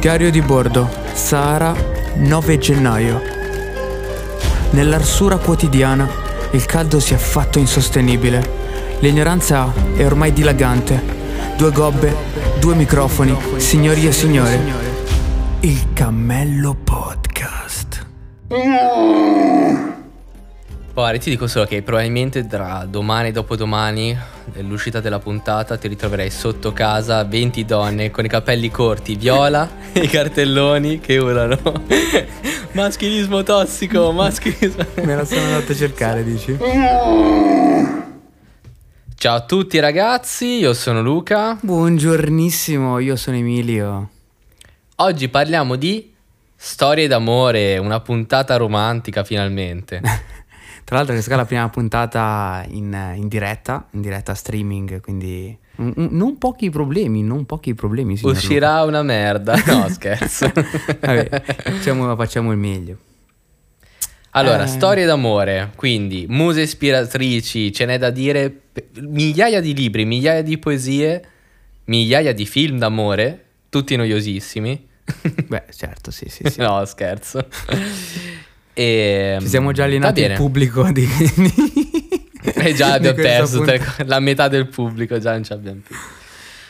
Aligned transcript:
Diario 0.00 0.30
di 0.30 0.40
bordo, 0.40 0.88
Sahara, 1.12 1.74
9 2.14 2.56
gennaio. 2.56 3.20
Nell'arsura 4.70 5.36
quotidiana 5.36 6.08
il 6.52 6.64
caldo 6.64 6.98
si 6.98 7.12
è 7.12 7.18
fatto 7.18 7.58
insostenibile. 7.58 8.96
L'ignoranza 9.00 9.70
è 9.94 10.02
ormai 10.02 10.32
dilagante. 10.32 11.02
Due 11.54 11.70
gobbe, 11.70 12.14
due 12.58 12.76
microfoni, 12.76 13.36
signori 13.58 14.06
e 14.06 14.12
signore. 14.12 14.58
Il 15.60 15.92
Cammello 15.92 16.74
Podcast. 16.82 18.06
Guarda, 21.00 21.18
ti 21.18 21.30
dico 21.30 21.46
solo 21.46 21.64
che 21.64 21.80
probabilmente 21.80 22.46
tra 22.46 22.84
domani 22.86 23.28
e 23.28 23.32
dopodomani 23.32 24.14
dell'uscita 24.44 25.00
della 25.00 25.18
puntata 25.18 25.78
ti 25.78 25.88
ritroverai 25.88 26.28
sotto 26.28 26.74
casa 26.74 27.24
20 27.24 27.64
donne 27.64 28.10
con 28.10 28.26
i 28.26 28.28
capelli 28.28 28.70
corti, 28.70 29.14
viola 29.14 29.66
e 29.94 30.00
i 30.04 30.08
cartelloni 30.08 31.00
che 31.00 31.16
urlano 31.16 31.58
maschilismo 32.72 33.42
tossico, 33.42 34.12
maschilismo... 34.12 34.84
Me 35.02 35.14
la 35.14 35.24
sono 35.24 35.40
andato 35.40 35.72
a 35.72 35.74
cercare, 35.74 36.22
dici? 36.22 36.58
Ciao 39.14 39.36
a 39.36 39.40
tutti 39.40 39.78
ragazzi, 39.78 40.58
io 40.58 40.74
sono 40.74 41.00
Luca. 41.00 41.56
Buongiornissimo, 41.62 42.98
io 42.98 43.16
sono 43.16 43.38
Emilio. 43.38 44.10
Oggi 44.96 45.30
parliamo 45.30 45.76
di 45.76 46.12
storie 46.54 47.06
d'amore, 47.06 47.78
una 47.78 48.00
puntata 48.00 48.56
romantica 48.56 49.24
finalmente. 49.24 50.02
Tra 50.90 50.98
l'altro 50.98 51.14
questa 51.14 51.34
è 51.34 51.36
la 51.36 51.44
prima 51.44 51.68
puntata 51.68 52.64
in, 52.68 53.12
in 53.14 53.28
diretta, 53.28 53.86
in 53.92 54.00
diretta 54.00 54.34
streaming, 54.34 55.00
quindi 55.00 55.56
un- 55.76 55.92
un- 55.94 56.08
non 56.10 56.36
pochi 56.36 56.68
problemi, 56.68 57.22
non 57.22 57.46
pochi 57.46 57.74
problemi. 57.76 58.18
Uscirà 58.20 58.82
una 58.82 59.00
merda, 59.04 59.54
no 59.66 59.86
scherzo. 59.94 60.46
Luca. 60.52 60.64
Vabbè, 60.98 61.42
facciamo, 61.44 62.16
facciamo 62.16 62.50
il 62.50 62.58
meglio. 62.58 62.96
Allora, 64.30 64.64
Eh. 64.64 64.66
storie 64.66 65.04
d'amore, 65.06 65.70
quindi 65.76 66.26
muse 66.28 66.62
ispiratrici, 66.62 67.72
ce 67.72 67.84
n'è 67.84 67.96
da 67.96 68.10
dire, 68.10 68.62
migliaia 69.00 69.60
di 69.60 69.72
libri, 69.72 70.04
migliaia 70.04 70.42
di 70.42 70.58
poesie, 70.58 71.24
migliaia 71.84 72.32
di 72.34 72.46
film 72.46 72.78
d'amore, 72.78 73.44
tutti 73.68 73.94
noiosissimi. 73.94 74.88
Beh, 75.46 75.64
certo, 75.72 76.10
sì, 76.10 76.28
sì, 76.28 76.42
sì. 76.50 76.58
no, 76.62 76.84
scherzo. 76.84 77.46
E, 78.72 79.36
Ci 79.40 79.48
siamo 79.48 79.72
già 79.72 79.84
allenati 79.84 80.20
il 80.22 80.32
pubblico 80.34 80.90
di... 80.90 81.06
E 82.42 82.72
già 82.74 82.98
di 82.98 83.06
abbiamo 83.06 83.28
perso 83.28 83.60
tre- 83.62 84.04
la 84.06 84.18
metà 84.18 84.48
del 84.48 84.66
pubblico, 84.66 85.18
già 85.18 85.32
non 85.32 85.44
ci 85.44 85.52
abbiamo 85.52 85.80
più. 85.86 85.94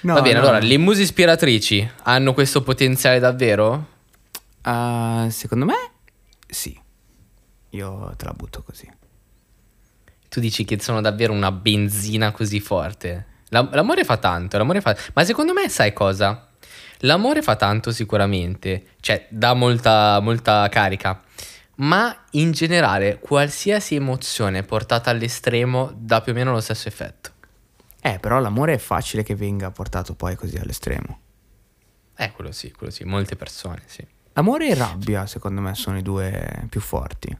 No, 0.02 0.14
Va 0.14 0.20
bene, 0.20 0.34
no. 0.34 0.40
allora, 0.40 0.58
le 0.58 0.78
muse 0.78 1.02
ispiratrici 1.02 1.88
hanno 2.02 2.32
questo 2.32 2.62
potenziale 2.62 3.18
davvero? 3.18 3.86
Ah, 4.62 5.26
secondo 5.30 5.64
me, 5.64 5.74
sì. 6.46 6.78
Io 7.70 8.12
te 8.16 8.24
la 8.24 8.32
butto 8.32 8.62
così. 8.62 8.88
Tu 10.28 10.40
dici 10.40 10.64
che 10.64 10.80
sono 10.80 11.00
davvero 11.00 11.32
una 11.32 11.52
benzina 11.52 12.30
così 12.32 12.60
forte. 12.60 13.26
La- 13.48 13.68
l'amore 13.72 14.04
fa 14.04 14.16
tanto, 14.16 14.58
l'amore 14.58 14.80
fa... 14.80 14.96
Ma 15.14 15.24
secondo 15.24 15.52
me 15.52 15.68
sai 15.68 15.92
cosa? 15.92 16.48
L'amore 17.04 17.42
fa 17.42 17.56
tanto 17.56 17.92
sicuramente, 17.92 18.84
cioè 19.00 19.26
dà 19.28 19.54
molta, 19.54 20.18
molta 20.20 20.68
carica, 20.68 21.20
ma 21.80 22.24
in 22.32 22.52
generale 22.52 23.18
qualsiasi 23.18 23.94
emozione 23.94 24.62
portata 24.62 25.10
all'estremo 25.10 25.90
dà 25.94 26.20
più 26.20 26.32
o 26.32 26.34
meno 26.34 26.52
lo 26.52 26.60
stesso 26.60 26.88
effetto. 26.88 27.30
Eh, 28.02 28.18
però 28.18 28.38
l'amore 28.38 28.74
è 28.74 28.78
facile 28.78 29.22
che 29.22 29.34
venga 29.34 29.70
portato 29.70 30.14
poi 30.14 30.34
così 30.34 30.56
all'estremo. 30.56 31.20
Eh, 32.16 32.32
quello 32.32 32.52
sì, 32.52 32.70
quello 32.72 32.92
sì, 32.92 33.04
molte 33.04 33.36
persone, 33.36 33.82
sì. 33.86 34.06
Amore 34.34 34.68
e 34.68 34.74
rabbia, 34.74 35.26
secondo 35.26 35.60
me, 35.60 35.74
sono 35.74 35.98
i 35.98 36.02
due 36.02 36.66
più 36.69 36.80
forti. 36.80 37.36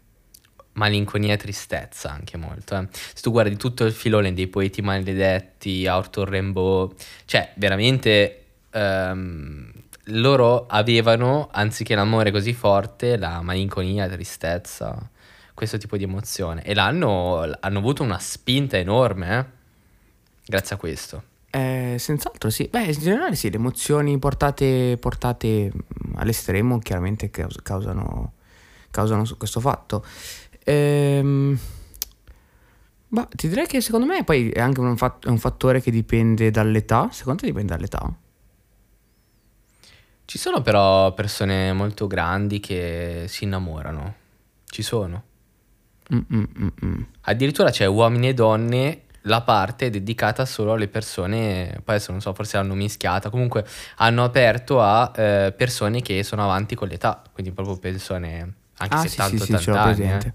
Malinconia 0.73 1.35
e 1.35 1.37
tristezza 1.37 2.11
anche 2.11 2.37
molto. 2.37 2.77
eh. 2.79 2.89
Se 2.91 3.21
tu 3.21 3.31
guardi 3.31 3.57
tutto 3.57 3.85
il 3.85 3.93
filone 3.93 4.33
dei 4.33 4.47
poeti 4.49 4.81
maledetti, 4.81 5.87
Arthur 5.87 6.29
Rimbaud, 6.29 6.95
cioè 7.27 7.53
veramente 7.57 8.45
ehm, 8.71 9.73
loro 10.11 10.67
avevano, 10.67 11.49
anziché 11.51 11.95
l'amore 11.95 12.31
così 12.31 12.53
forte, 12.53 13.17
la 13.17 13.41
malinconia, 13.43 14.07
la 14.07 14.15
tristezza, 14.15 15.11
questo 15.55 15.79
tipo 15.79 15.97
di 15.97 16.05
emozione. 16.05 16.63
E 16.63 16.75
l'hanno 16.75 17.49
hanno 17.61 17.79
avuto 17.79 18.03
una 18.03 18.19
spinta 18.19 18.77
enorme, 18.77 19.39
eh, 19.39 19.45
grazie 20.47 20.77
a 20.77 20.79
questo. 20.79 21.23
Eh, 21.51 21.97
senz'altro 21.99 22.49
sì. 22.49 22.69
Beh, 22.71 22.85
in 22.85 23.01
generale 23.01 23.35
sì, 23.35 23.51
le 23.51 23.57
emozioni 23.57 24.19
portate, 24.19 24.97
portate 25.01 25.73
mm, 25.73 26.17
all'estremo 26.17 26.79
chiaramente 26.79 27.31
caus- 27.31 27.61
causano, 27.63 28.35
causano 28.91 29.25
questo 29.37 29.59
fatto. 29.61 30.05
Ehm, 30.65 31.59
ma 33.09 33.27
ti 33.35 33.49
direi 33.49 33.67
che 33.67 33.81
secondo 33.81 34.07
me 34.07 34.23
poi 34.23 34.51
è 34.51 34.61
anche 34.61 34.79
un, 34.79 34.97
fat- 34.97 35.27
un 35.27 35.39
fattore 35.39 35.81
che 35.81 35.91
dipende 35.91 36.51
dall'età. 36.51 37.09
Secondo 37.11 37.41
te 37.41 37.47
dipende 37.47 37.75
dall'età? 37.75 38.15
Ci 40.31 40.39
sono 40.39 40.63
però 40.63 41.13
persone 41.13 41.73
molto 41.73 42.07
grandi 42.07 42.61
che 42.61 43.25
si 43.27 43.43
innamorano. 43.43 44.15
Ci 44.65 44.81
sono. 44.81 45.25
Mm, 46.15 46.19
mm, 46.33 46.45
mm, 46.57 46.69
mm. 46.85 47.03
Addirittura 47.23 47.71
c'è 47.71 47.87
uomini 47.87 48.29
e 48.29 48.35
donne, 48.35 49.07
la 49.23 49.41
parte 49.41 49.87
è 49.87 49.91
dedicata 49.91 50.45
solo 50.45 50.75
alle 50.75 50.87
persone, 50.87 51.81
poi 51.83 51.97
adesso 51.97 52.13
non 52.13 52.21
so, 52.21 52.33
forse 52.33 52.59
l'hanno 52.59 52.75
mischiata, 52.75 53.29
comunque 53.29 53.67
hanno 53.97 54.23
aperto 54.23 54.81
a 54.81 55.11
eh, 55.17 55.53
persone 55.57 56.01
che 56.01 56.23
sono 56.23 56.45
avanti 56.45 56.77
con 56.77 56.87
l'età, 56.87 57.25
quindi 57.33 57.51
proprio 57.51 57.77
persone 57.79 58.55
anche 58.77 58.95
Ah, 58.95 59.01
sì, 59.01 59.09
70, 59.09 59.45
sì, 59.45 59.57
sì, 59.57 59.71
80 59.71 59.83
anni. 59.83 60.13
eh. 60.27 60.35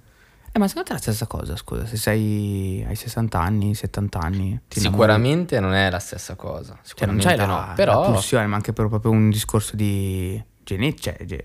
Eh, 0.56 0.58
ma 0.58 0.70
secondo 0.70 0.88
te 0.88 0.94
è 0.94 0.96
la 0.96 1.02
stessa 1.02 1.28
cosa, 1.28 1.58
scusa, 1.58 1.86
se 1.86 1.98
sei 1.98 2.82
hai 2.88 2.96
60 2.96 3.38
anni, 3.42 3.76
70 3.76 4.20
anni? 4.20 4.58
Sicuramente 4.70 5.60
non 5.60 5.74
è 5.74 5.90
la 5.90 6.00
stessa 6.00 6.36
cosa, 6.36 6.80
Cioè, 6.82 7.08
non 7.08 7.18
c'hai 7.18 7.36
la, 7.36 7.46
no, 7.46 7.56
la 7.56 7.74
però 7.76 8.06
pulsione, 8.06 8.48
ma 8.48 8.56
anche 8.56 8.72
per 8.72 8.88
proprio 8.88 9.12
un 9.12 9.30
discorso 9.30 9.76
di 9.76 10.42
genetico, 10.64 11.26
cioè, 11.28 11.44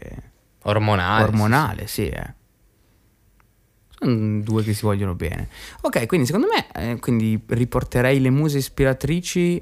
ormonale. 0.62 1.24
ormonale, 1.24 1.86
sì, 1.88 2.06
eh. 2.06 2.34
Sono 3.98 4.42
due 4.42 4.62
che 4.62 4.74
si 4.74 4.82
vogliono 4.82 5.16
bene. 5.16 5.48
Ok, 5.80 6.06
quindi 6.06 6.26
secondo 6.26 6.46
me, 6.46 6.70
eh, 6.72 7.00
quindi 7.00 7.42
riporterei 7.48 8.20
le 8.20 8.30
muse 8.30 8.58
ispiratrici 8.58 9.60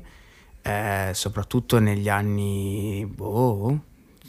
eh, 0.60 1.10
soprattutto 1.14 1.78
negli 1.78 2.10
anni, 2.10 3.10
boh, 3.10 3.82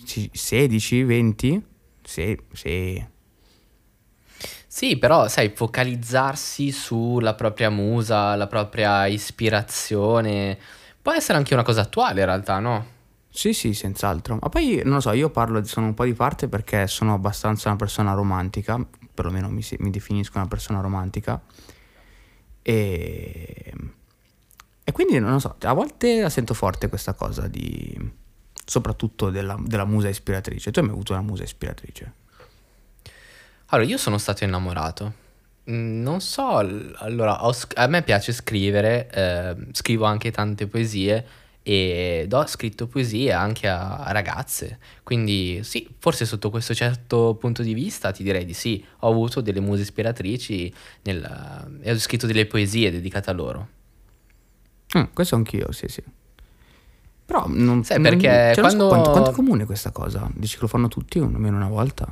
ci- 0.05 0.29
16, 0.31 1.03
20? 1.03 1.65
Sì, 2.03 2.39
sì. 2.53 3.17
Sì, 4.79 4.95
però 4.97 5.27
sai, 5.27 5.49
focalizzarsi 5.49 6.71
sulla 6.71 7.33
propria 7.33 7.69
musa, 7.69 8.37
la 8.37 8.47
propria 8.47 9.07
ispirazione, 9.07 10.57
può 11.01 11.11
essere 11.11 11.37
anche 11.37 11.53
una 11.53 11.63
cosa 11.63 11.81
attuale 11.81 12.21
in 12.21 12.25
realtà, 12.25 12.59
no? 12.59 12.85
Sì, 13.29 13.51
sì, 13.51 13.73
senz'altro. 13.73 14.37
Ma 14.41 14.47
poi, 14.47 14.79
non 14.85 14.93
lo 14.93 14.99
so, 15.01 15.11
io 15.11 15.31
parlo, 15.31 15.61
sono 15.65 15.87
un 15.87 15.93
po' 15.93 16.05
di 16.05 16.13
parte 16.13 16.47
perché 16.47 16.87
sono 16.87 17.13
abbastanza 17.13 17.67
una 17.67 17.75
persona 17.75 18.13
romantica, 18.13 18.79
perlomeno 19.13 19.49
mi, 19.49 19.61
mi 19.79 19.89
definisco 19.89 20.37
una 20.37 20.47
persona 20.47 20.79
romantica. 20.79 21.41
E, 22.61 23.73
e 24.85 24.91
quindi, 24.93 25.19
non 25.19 25.31
lo 25.31 25.39
so, 25.39 25.57
a 25.59 25.73
volte 25.73 26.21
la 26.21 26.29
sento 26.29 26.53
forte 26.53 26.87
questa 26.87 27.15
cosa 27.15 27.49
di... 27.49 28.11
soprattutto 28.63 29.29
della, 29.29 29.57
della 29.61 29.83
musa 29.83 30.07
ispiratrice. 30.07 30.71
Tu 30.71 30.79
hai 30.79 30.85
mai 30.85 30.93
avuto 30.93 31.11
una 31.11 31.21
musa 31.21 31.43
ispiratrice? 31.43 32.13
Allora, 33.69 33.87
io 33.87 33.97
sono 33.97 34.17
stato 34.17 34.43
innamorato. 34.43 35.13
Mm, 35.69 36.01
Non 36.01 36.21
so, 36.21 36.57
allora, 36.57 37.45
ho 37.45 37.53
a 37.75 37.87
me 37.87 38.01
piace 38.01 38.31
scrivere, 38.33 39.09
eh, 39.11 39.55
scrivo 39.73 40.05
anche 40.05 40.31
tante 40.31 40.67
poesie 40.67 41.25
ed 41.61 42.33
ho 42.33 42.47
scritto 42.47 42.87
poesie 42.87 43.31
anche 43.31 43.67
a, 43.67 43.97
a 43.97 44.11
ragazze. 44.11 44.79
Quindi 45.03 45.59
sì, 45.63 45.87
forse 45.99 46.25
sotto 46.25 46.49
questo 46.49 46.73
certo 46.73 47.35
punto 47.39 47.61
di 47.61 47.73
vista 47.75 48.11
ti 48.11 48.23
direi 48.23 48.45
di 48.45 48.53
sì. 48.55 48.83
Ho 48.99 49.09
avuto 49.09 49.41
delle 49.41 49.59
muse 49.59 49.83
ispiratrici 49.83 50.73
nel- 51.03 51.79
e 51.81 51.91
ho 51.91 51.99
scritto 51.99 52.25
delle 52.25 52.47
poesie 52.47 52.89
dedicate 52.89 53.29
a 53.29 53.33
loro. 53.33 53.67
Mm, 54.97 55.03
questo 55.13 55.35
anch'io, 55.35 55.71
sì, 55.71 55.87
sì. 55.87 56.01
Però 57.25 57.45
non... 57.47 57.83
Sai, 57.83 58.01
perché 58.01 58.19
cioè, 58.27 58.45
non 58.45 58.53
so 58.55 58.61
quando- 58.61 58.87
quanto, 58.87 59.11
quanto 59.11 59.29
è 59.29 59.33
comune 59.33 59.65
questa 59.65 59.91
cosa? 59.91 60.27
Dici 60.33 60.55
che 60.55 60.61
lo 60.61 60.67
fanno 60.67 60.87
tutti 60.87 61.19
almeno 61.19 61.57
una 61.57 61.67
volta? 61.67 62.11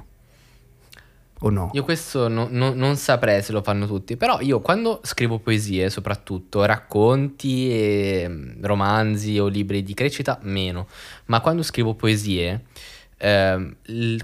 O 1.41 1.49
no? 1.51 1.69
Io 1.73 1.83
questo 1.83 2.27
no- 2.27 2.47
no- 2.49 2.73
non 2.73 2.95
saprei 2.95 3.43
se 3.43 3.51
lo 3.51 3.61
fanno 3.61 3.85
tutti, 3.85 4.17
però 4.17 4.39
io 4.41 4.59
quando 4.59 5.01
scrivo 5.03 5.37
poesie, 5.39 5.89
soprattutto 5.91 6.65
racconti, 6.65 7.69
e, 7.71 8.25
mm, 8.27 8.63
romanzi 8.63 9.37
o 9.37 9.45
libri 9.47 9.83
di 9.83 9.93
crescita, 9.93 10.39
meno, 10.43 10.87
ma 11.25 11.39
quando 11.41 11.61
scrivo 11.61 11.93
poesie, 11.93 12.65
ehm, 13.17 13.75
l- 13.83 14.17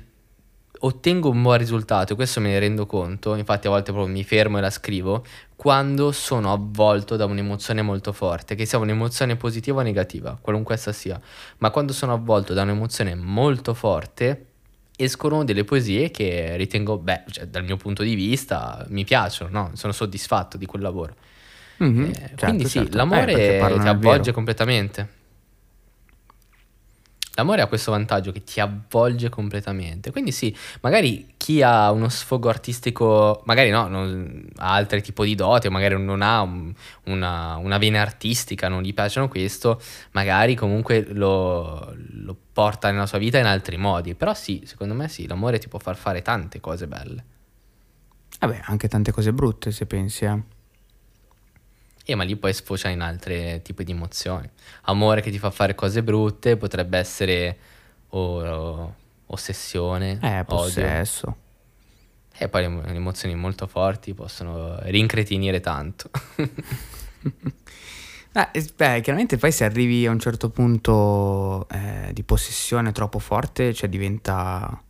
ottengo 0.86 1.30
un 1.30 1.42
buon 1.42 1.58
risultato, 1.58 2.16
questo 2.16 2.42
me 2.42 2.50
ne 2.50 2.60
rendo 2.60 2.86
conto, 2.86 3.36
infatti 3.36 3.68
a 3.68 3.70
volte 3.70 3.92
proprio 3.92 4.12
mi 4.12 4.24
fermo 4.24 4.58
e 4.58 4.62
la 4.62 4.70
scrivo, 4.70 5.24
quando 5.56 6.12
sono 6.12 6.52
avvolto 6.52 7.16
da 7.16 7.26
un'emozione 7.26 7.82
molto 7.82 8.12
forte, 8.12 8.56
che 8.56 8.66
sia 8.66 8.80
un'emozione 8.80 9.36
positiva 9.38 9.80
o 9.80 9.84
negativa, 9.84 10.38
qualunque 10.42 10.74
essa 10.76 10.92
sia, 10.92 11.20
ma 11.60 11.70
quando 11.70 11.94
sono 11.94 12.12
avvolto 12.14 12.54
da 12.54 12.64
un'emozione 12.64 13.16
molto 13.16 13.74
forte, 13.74 14.48
escono 14.96 15.44
delle 15.44 15.64
poesie 15.64 16.12
che 16.12 16.56
ritengo, 16.56 16.98
beh, 16.98 17.24
cioè, 17.30 17.46
dal 17.48 17.64
mio 17.64 17.78
punto 17.78 18.04
di 18.04 18.16
vista 18.16 18.86
mi 18.90 19.04
piacciono, 19.04 19.50
no? 19.52 19.72
sono 19.74 19.94
soddisfatto 19.94 20.58
di 20.58 20.66
quel 20.66 20.82
lavoro. 20.82 21.16
Mm-hmm, 21.84 22.04
eh, 22.04 22.14
certo, 22.14 22.46
quindi 22.46 22.66
sì, 22.66 22.80
certo. 22.80 22.98
l'amore 22.98 23.58
eh, 23.60 23.80
ti 23.80 23.88
avvolge 23.88 24.32
completamente. 24.32 25.22
L'amore 27.36 27.62
ha 27.62 27.68
questo 27.68 27.90
vantaggio 27.90 28.32
che 28.32 28.44
ti 28.44 28.60
avvolge 28.60 29.30
completamente. 29.30 30.12
Quindi 30.12 30.32
sì, 30.32 30.56
magari 30.82 31.34
chi 31.36 31.64
ha 31.64 31.90
uno 31.92 32.08
sfogo 32.08 32.48
artistico, 32.48 33.42
magari 33.46 33.72
no, 33.72 33.88
non, 33.88 34.46
ha 34.58 34.76
altri 34.76 35.02
tipi 35.02 35.26
di 35.26 35.34
doti, 35.34 35.66
o 35.66 35.72
magari 35.72 36.00
non 36.02 36.22
ha 36.22 36.42
un, 36.42 36.72
una, 37.06 37.56
una, 37.56 37.80
vena 37.80 38.02
artistica, 38.02 38.68
non 38.68 38.84
gli 38.84 38.94
piacciono 38.94 39.30
questo, 39.30 39.82
magari 40.12 40.54
comunque 40.54 41.08
lo, 41.10 41.96
lo, 42.22 42.38
porta 42.54 42.92
nella 42.92 43.08
sua 43.08 43.18
vita 43.18 43.40
in 43.40 43.46
altri 43.46 43.78
modi. 43.78 44.16
Però 44.16 44.34
sì, 44.34 44.62
secondo 44.66 44.94
me 44.94 45.10
sì, 45.10 45.28
l'amore 45.28 45.58
ti 45.58 45.68
può 45.68 45.80
far 45.80 45.98
fare 45.98 46.22
tante 46.22 46.60
cose 46.60 46.88
belle. 46.88 47.26
Vabbè, 48.40 48.62
anche 48.66 48.88
tante 48.88 49.12
cose 49.12 49.34
brutte 49.34 49.72
se 49.72 49.86
pensi, 49.86 50.26
eh. 50.26 50.42
E 52.06 52.16
ma 52.16 52.24
lì 52.24 52.36
poi 52.36 52.54
sfocia 52.54 52.90
in 52.90 53.02
altri 53.02 53.62
tipi 53.62 53.84
di 53.84 53.92
emozioni. 53.92 54.50
Amore 54.84 55.22
che 55.22 55.32
ti 55.32 55.40
fa 55.40 55.50
fare 55.50 55.74
cose 55.74 56.04
brutte 56.04 56.58
potrebbe 56.58 56.98
essere 56.98 57.58
o, 58.10 58.42
o, 58.44 58.96
ossessione, 59.28 60.20
eh, 60.22 60.44
possesso. 60.46 61.28
Odio. 61.28 61.42
E 62.36 62.50
poi 62.50 62.62
le, 62.62 62.82
le 62.88 62.96
emozioni 62.96 63.36
molto 63.36 63.68
forti 63.68 64.14
possono 64.14 64.78
rincretinire 64.82 65.60
tanto. 65.62 66.10
Eh, 68.34 68.72
beh, 68.76 69.02
chiaramente 69.02 69.38
poi 69.38 69.52
se 69.52 69.64
arrivi 69.64 70.06
a 70.08 70.12
un 70.12 70.20
certo 70.20 70.50
punto 70.50 71.68
eh, 71.70 72.10
di 72.14 72.24
possessione 72.24 72.92
troppo 72.92 73.20
forte, 73.20 73.74
cioè 73.74 73.90
diventa... 73.90 74.82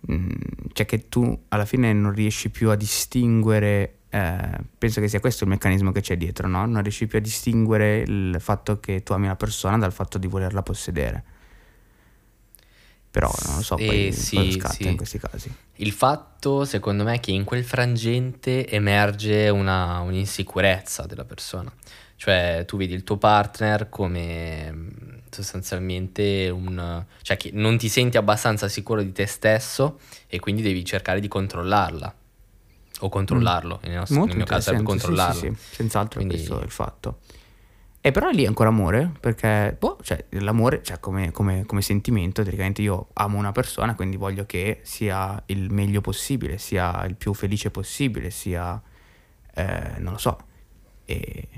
Mh, 0.00 0.14
mm, 0.14 0.30
cioè 0.72 0.86
che 0.86 1.08
tu 1.08 1.38
alla 1.48 1.64
fine 1.64 1.92
non 1.92 2.12
riesci 2.12 2.50
più 2.50 2.70
a 2.70 2.76
distinguere 2.76 3.96
eh, 4.16 4.58
penso 4.78 5.00
che 5.00 5.08
sia 5.08 5.20
questo 5.20 5.44
il 5.44 5.50
meccanismo 5.50 5.92
che 5.92 6.00
c'è 6.00 6.16
dietro, 6.16 6.48
no? 6.48 6.64
Non 6.64 6.82
riesci 6.82 7.06
più 7.06 7.18
a 7.18 7.20
distinguere 7.20 7.98
il 7.98 8.36
fatto 8.38 8.80
che 8.80 9.02
tu 9.02 9.12
ami 9.12 9.26
una 9.26 9.36
persona 9.36 9.76
dal 9.76 9.92
fatto 9.92 10.16
di 10.16 10.26
volerla 10.26 10.62
possedere. 10.62 11.24
Però 13.10 13.30
non 13.46 13.56
lo 13.56 13.62
so, 13.62 13.76
poi 13.76 14.08
eh, 14.08 14.12
sì, 14.12 14.52
scatta 14.52 14.74
sì. 14.74 14.88
in 14.88 14.96
questi 14.96 15.18
casi. 15.18 15.54
Il 15.76 15.92
fatto, 15.92 16.64
secondo 16.64 17.04
me, 17.04 17.14
è 17.14 17.20
che 17.20 17.30
in 17.30 17.44
quel 17.44 17.64
frangente 17.64 18.68
emerge 18.68 19.48
una, 19.48 20.00
un'insicurezza 20.00 21.04
della 21.04 21.24
persona. 21.24 21.72
Cioè, 22.16 22.64
tu 22.66 22.76
vedi 22.76 22.94
il 22.94 23.04
tuo 23.04 23.18
partner 23.18 23.88
come 23.88 24.72
mm, 24.72 24.88
sostanzialmente 25.30 26.48
un... 26.48 27.04
cioè 27.22 27.36
che 27.36 27.50
non 27.52 27.76
ti 27.76 27.88
senti 27.88 28.16
abbastanza 28.16 28.68
sicuro 28.68 29.02
di 29.02 29.12
te 29.12 29.26
stesso 29.26 29.98
e 30.26 30.40
quindi 30.40 30.62
devi 30.62 30.84
cercare 30.84 31.20
di 31.20 31.28
controllarla 31.28 32.14
o 33.00 33.08
controllarlo, 33.10 33.76
mm. 33.76 33.88
nel, 33.88 33.98
nostro, 33.98 34.24
nel, 34.24 34.36
mio 34.36 34.44
caso 34.46 34.62
sarebbe 34.62 34.84
controllarlo. 34.84 35.40
Sì, 35.40 35.46
sì, 35.46 35.54
sì. 35.54 35.74
senz'altro 35.74 36.20
Quindi... 36.20 36.36
questo 36.36 36.60
è 36.60 36.64
il 36.64 36.70
fatto. 36.70 37.18
E 38.00 38.12
però 38.12 38.30
lì 38.30 38.44
è 38.44 38.46
ancora 38.46 38.68
amore, 38.68 39.10
perché 39.18 39.74
boh, 39.76 39.98
cioè, 40.00 40.24
l'amore 40.28 40.80
cioè, 40.84 41.00
come, 41.00 41.32
come, 41.32 41.66
come, 41.66 41.82
sentimento, 41.82 42.42
teoricamente 42.42 42.80
io 42.80 43.08
amo 43.14 43.36
una 43.36 43.50
persona, 43.50 43.96
quindi 43.96 44.16
voglio 44.16 44.46
che 44.46 44.78
sia 44.84 45.42
il 45.46 45.72
meglio 45.72 46.00
possibile, 46.00 46.56
sia 46.56 47.04
il 47.04 47.16
più 47.16 47.34
felice 47.34 47.72
possibile, 47.72 48.30
sia, 48.30 48.80
eh, 49.54 49.94
non 49.98 50.12
lo 50.12 50.18
so. 50.18 50.38
E 51.04 51.48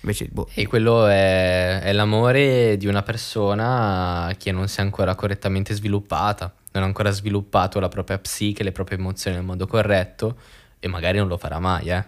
invece, 0.00 0.28
boh. 0.30 0.48
E 0.54 0.66
quello 0.66 1.06
è, 1.06 1.80
è 1.80 1.92
l'amore 1.92 2.76
di 2.76 2.86
una 2.86 3.02
persona 3.02 4.34
che 4.38 4.52
non 4.52 4.68
si 4.68 4.80
è 4.80 4.82
ancora 4.82 5.14
correttamente 5.14 5.74
sviluppata, 5.74 6.52
non 6.72 6.82
ha 6.82 6.86
ancora 6.86 7.10
sviluppato 7.10 7.80
la 7.80 7.88
propria 7.88 8.18
psiche, 8.18 8.62
le 8.62 8.72
proprie 8.72 8.98
emozioni 8.98 9.36
nel 9.36 9.44
modo 9.44 9.66
corretto 9.66 10.36
e 10.78 10.88
magari 10.88 11.18
non 11.18 11.28
lo 11.28 11.36
farà 11.36 11.58
mai, 11.58 11.88
eh. 11.88 12.04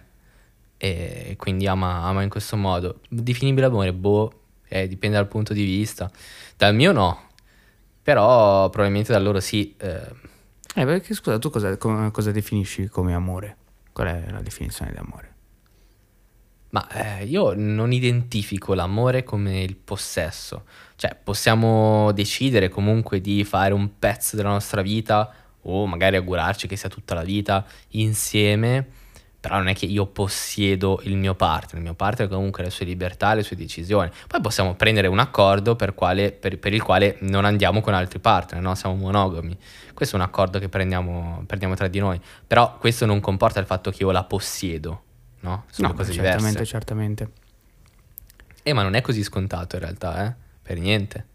E 0.77 1.35
quindi 1.37 1.67
ama, 1.67 2.03
ama 2.03 2.23
in 2.23 2.29
questo 2.29 2.57
modo. 2.57 3.01
Definibile 3.07 3.67
amore, 3.67 3.93
boh, 3.93 4.41
eh, 4.67 4.87
dipende 4.87 5.17
dal 5.17 5.27
punto 5.27 5.53
di 5.53 5.63
vista. 5.63 6.09
Dal 6.57 6.73
mio 6.73 6.91
no, 6.91 7.29
però 8.01 8.69
probabilmente 8.69 9.11
dal 9.11 9.21
loro 9.21 9.39
sì. 9.39 9.75
Eh, 9.77 10.07
eh 10.75 10.85
perché 10.85 11.13
scusa, 11.13 11.37
tu 11.37 11.49
cosa, 11.49 11.77
cosa, 11.77 12.31
definisci 12.31 12.87
come 12.87 13.13
amore? 13.13 13.57
Qual 13.91 14.07
è 14.07 14.31
la 14.31 14.41
definizione 14.41 14.91
di 14.91 14.97
amore? 14.97 15.30
Ma 16.71 16.87
eh, 17.19 17.25
io 17.25 17.53
non 17.55 17.91
identifico 17.91 18.73
l'amore 18.73 19.23
come 19.23 19.61
il 19.61 19.75
possesso. 19.75 20.65
Cioè, 20.95 21.17
possiamo 21.21 22.11
decidere 22.13 22.69
comunque 22.69 23.21
di 23.21 23.43
fare 23.43 23.73
un 23.73 23.97
pezzo 23.99 24.35
della 24.35 24.49
nostra 24.49 24.81
vita 24.81 25.33
o 25.63 25.85
magari 25.85 26.15
augurarci 26.15 26.67
che 26.67 26.75
sia 26.75 26.89
tutta 26.89 27.13
la 27.13 27.23
vita 27.23 27.65
insieme, 27.89 28.87
però 29.39 29.57
non 29.57 29.67
è 29.67 29.73
che 29.73 29.85
io 29.85 30.05
possiedo 30.05 31.01
il 31.03 31.17
mio 31.17 31.33
partner, 31.33 31.77
il 31.77 31.81
mio 31.81 31.93
partner 31.95 32.27
ha 32.27 32.33
comunque 32.33 32.63
le 32.63 32.69
sue 32.69 32.85
libertà, 32.85 33.33
le 33.33 33.43
sue 33.43 33.55
decisioni. 33.55 34.09
Poi 34.27 34.39
possiamo 34.39 34.75
prendere 34.75 35.07
un 35.07 35.19
accordo 35.19 35.75
per, 35.75 35.95
quale, 35.95 36.31
per, 36.31 36.59
per 36.59 36.73
il 36.73 36.81
quale 36.81 37.17
non 37.21 37.43
andiamo 37.43 37.81
con 37.81 37.93
altri 37.93 38.19
partner, 38.19 38.61
no? 38.61 38.75
siamo 38.75 38.95
monogami. 38.95 39.57
Questo 39.93 40.15
è 40.15 40.19
un 40.19 40.25
accordo 40.25 40.59
che 40.59 40.69
prendiamo, 40.69 41.43
prendiamo, 41.47 41.73
tra 41.75 41.87
di 41.87 41.99
noi, 41.99 42.21
però 42.45 42.77
questo 42.77 43.05
non 43.05 43.19
comporta 43.19 43.59
il 43.59 43.65
fatto 43.65 43.91
che 43.91 44.03
io 44.03 44.11
la 44.11 44.23
possiedo, 44.23 45.01
no? 45.41 45.65
Sono 45.69 45.89
no, 45.89 45.93
cose 45.93 46.11
certamente, 46.11 46.49
diverse. 46.49 46.65
Certamente, 46.65 47.31
Eh, 48.63 48.73
ma 48.73 48.83
non 48.83 48.95
è 48.95 49.01
così 49.01 49.23
scontato 49.23 49.75
in 49.75 49.81
realtà, 49.81 50.25
eh? 50.25 50.33
Per 50.61 50.79
niente. 50.79 51.25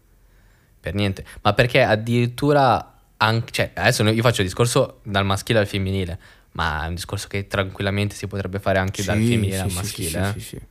Per 0.79 0.93
niente. 0.93 1.25
Ma 1.41 1.53
perché 1.53 1.83
addirittura 1.83 2.99
anche, 3.17 3.51
cioè, 3.51 3.71
adesso 3.75 4.03
io 4.07 4.21
faccio 4.21 4.41
il 4.41 4.47
discorso 4.47 4.99
dal 5.03 5.25
maschile 5.25 5.59
al 5.59 5.67
femminile, 5.67 6.19
ma 6.53 6.85
è 6.85 6.87
un 6.87 6.95
discorso 6.95 7.27
che 7.27 7.47
tranquillamente 7.47 8.15
si 8.15 8.27
potrebbe 8.27 8.59
fare 8.59 8.79
anche 8.79 9.01
sì, 9.01 9.07
dal 9.07 9.17
femminile 9.17 9.55
sì, 9.55 9.61
al 9.61 9.71
maschile. 9.71 10.09
Sì, 10.09 10.37
eh? 10.37 10.41
sì, 10.41 10.61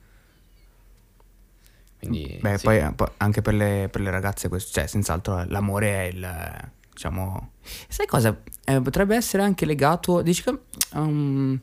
Quindi, 1.99 2.38
Beh, 2.41 2.59
poi, 2.59 2.93
poi, 2.94 3.09
anche 3.19 3.43
per 3.43 3.55
le, 3.55 3.88
per 3.91 4.00
le 4.00 4.11
ragazze, 4.11 4.49
questo, 4.49 4.73
cioè, 4.73 4.87
senz'altro 4.87 5.44
l'amore 5.49 5.88
è 5.88 6.03
il, 6.06 6.71
diciamo... 6.93 7.53
Sai 7.88 8.06
cosa? 8.06 8.41
Eh, 8.65 8.81
potrebbe 8.81 9.17
essere 9.17 9.43
anche 9.43 9.67
legato, 9.67 10.23
dici 10.23 10.43
che... 10.43 10.59
Um, 10.94 11.61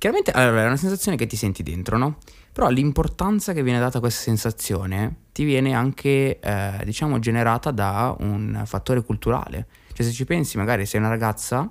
chiaramente, 0.00 0.30
allora, 0.30 0.62
è 0.62 0.66
una 0.66 0.78
sensazione 0.78 1.18
che 1.18 1.26
ti 1.26 1.36
senti 1.36 1.62
dentro, 1.62 1.98
no? 1.98 2.16
Però 2.52 2.70
l'importanza 2.70 3.52
che 3.52 3.62
viene 3.62 3.78
data 3.78 3.98
a 3.98 4.00
questa 4.00 4.22
sensazione 4.22 5.16
ti 5.30 5.44
viene 5.44 5.74
anche, 5.74 6.40
eh, 6.40 6.80
diciamo, 6.84 7.18
generata 7.18 7.70
da 7.70 8.16
un 8.18 8.62
fattore 8.64 9.02
culturale. 9.02 9.66
Cioè 9.92 10.06
se 10.06 10.12
ci 10.12 10.24
pensi, 10.24 10.56
magari 10.56 10.86
sei 10.86 11.00
una 11.00 11.10
ragazza 11.10 11.70